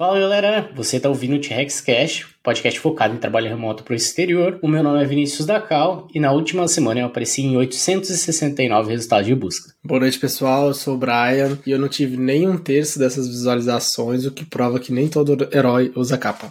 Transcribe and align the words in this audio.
Fala 0.00 0.18
galera, 0.18 0.70
você 0.74 0.96
está 0.96 1.10
ouvindo 1.10 1.36
o 1.36 1.38
T-Rex 1.38 1.82
Cash, 1.82 2.26
podcast 2.42 2.80
focado 2.80 3.14
em 3.14 3.18
trabalho 3.18 3.50
remoto 3.50 3.84
para 3.84 3.92
o 3.92 3.94
exterior. 3.94 4.58
O 4.62 4.66
meu 4.66 4.82
nome 4.82 5.02
é 5.02 5.04
Vinícius 5.04 5.44
Dacal 5.44 6.08
e 6.14 6.18
na 6.18 6.32
última 6.32 6.66
semana 6.68 7.00
eu 7.00 7.06
apareci 7.06 7.42
em 7.42 7.54
869 7.54 8.92
resultados 8.92 9.26
de 9.26 9.34
busca. 9.34 9.74
Boa 9.84 10.00
noite 10.00 10.18
pessoal, 10.18 10.68
eu 10.68 10.72
sou 10.72 10.94
o 10.94 10.96
Brian 10.96 11.58
e 11.66 11.70
eu 11.70 11.78
não 11.78 11.86
tive 11.86 12.16
nem 12.16 12.48
um 12.48 12.56
terço 12.56 12.98
dessas 12.98 13.28
visualizações, 13.28 14.24
o 14.24 14.30
que 14.30 14.46
prova 14.46 14.80
que 14.80 14.90
nem 14.90 15.06
todo 15.06 15.46
herói 15.52 15.92
usa 15.94 16.16
capa. 16.16 16.50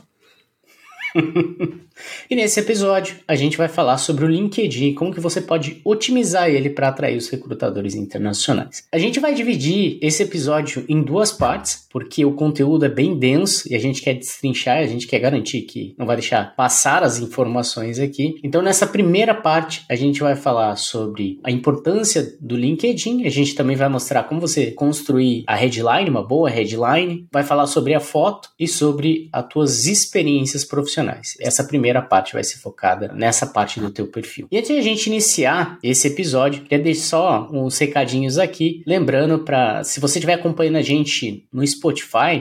e 2.30 2.36
nesse 2.36 2.60
episódio 2.60 3.16
a 3.28 3.36
gente 3.36 3.58
vai 3.58 3.68
falar 3.68 3.98
sobre 3.98 4.26
o 4.26 4.28
LinkedIn 4.28 4.90
e 4.90 4.94
como 4.94 5.14
que 5.14 5.20
você 5.20 5.42
pode 5.42 5.82
otimizar 5.84 6.50
ele 6.50 6.70
para 6.70 6.90
atrair 6.90 7.18
os 7.18 7.30
recrutadores 7.30 7.96
internacionais. 7.96 8.84
A 8.92 8.98
gente 8.98 9.20
vai 9.20 9.34
dividir 9.34 9.98
esse 10.02 10.24
episódio 10.24 10.86
em 10.88 11.02
duas 11.02 11.32
partes, 11.32 11.88
porque 11.90 12.24
o 12.26 12.34
conteúdo 12.34 12.86
é 12.86 12.90
bem 12.90 13.18
denso 13.18 13.72
e 13.72 13.76
a 13.76 13.80
gente 13.80 14.02
quer 14.02 14.14
destrinchar, 14.14 14.78
a 14.78 14.86
gente 14.86 15.08
quer 15.08 15.20
garantir 15.20 15.62
que 15.64 15.94
não 15.98 16.06
vai 16.06 16.16
deixar 16.16 16.56
passar 16.56 17.04
as 17.04 17.20
informações 17.20 18.00
aqui. 18.00 18.36
Então 18.44 18.62
nessa 18.62 18.88
primeira 18.88 19.34
parte 19.34 19.84
a 19.90 19.96
gente 19.96 20.22
vai 20.22 20.36
falar 20.36 20.76
sobre 20.76 21.40
a 21.44 21.52
importância 21.52 22.38
do 22.40 22.56
LinkedIn, 22.56 23.26
a 23.26 23.30
gente 23.30 23.56
também 23.56 23.76
vai 23.76 23.90
mostrar 23.90 24.24
como 24.24 24.40
você 24.40 24.72
construir 24.72 25.44
a 25.48 25.56
headline, 25.56 26.10
uma 26.10 26.24
boa 26.24 26.50
headline, 26.50 27.28
vai 27.32 27.44
falar 27.44 27.68
sobre 27.68 27.94
a 27.94 28.00
foto 28.00 28.50
e 28.60 28.68
sobre 28.68 29.30
as 29.34 29.48
tuas 29.48 29.86
experiências 29.88 30.64
profissionais. 30.64 31.36
Essa 31.40 31.64
primeira 31.64 32.02
parte 32.02 32.34
vai 32.34 32.44
ser 32.44 32.60
focada 32.60 33.12
nessa 33.14 33.46
parte 33.46 33.80
do 33.80 33.90
teu 33.90 34.08
perfil. 34.08 34.48
E 34.52 34.58
antes 34.58 34.70
de 34.70 34.78
a 34.78 34.82
gente 34.82 35.08
iniciar 35.08 35.78
esse 35.84 36.08
episódio, 36.08 36.62
queria 36.64 36.84
deixar 36.84 37.00
só 37.10 37.50
uns 37.52 37.78
recadinhos 37.78 38.38
aqui, 38.38 38.84
lembrando 38.86 39.40
para 39.40 39.84
se 39.84 40.00
você 40.00 40.20
estiver 40.20 40.34
acompanhando 40.34 40.78
a 40.78 40.82
gente 40.82 41.48
no 41.52 41.64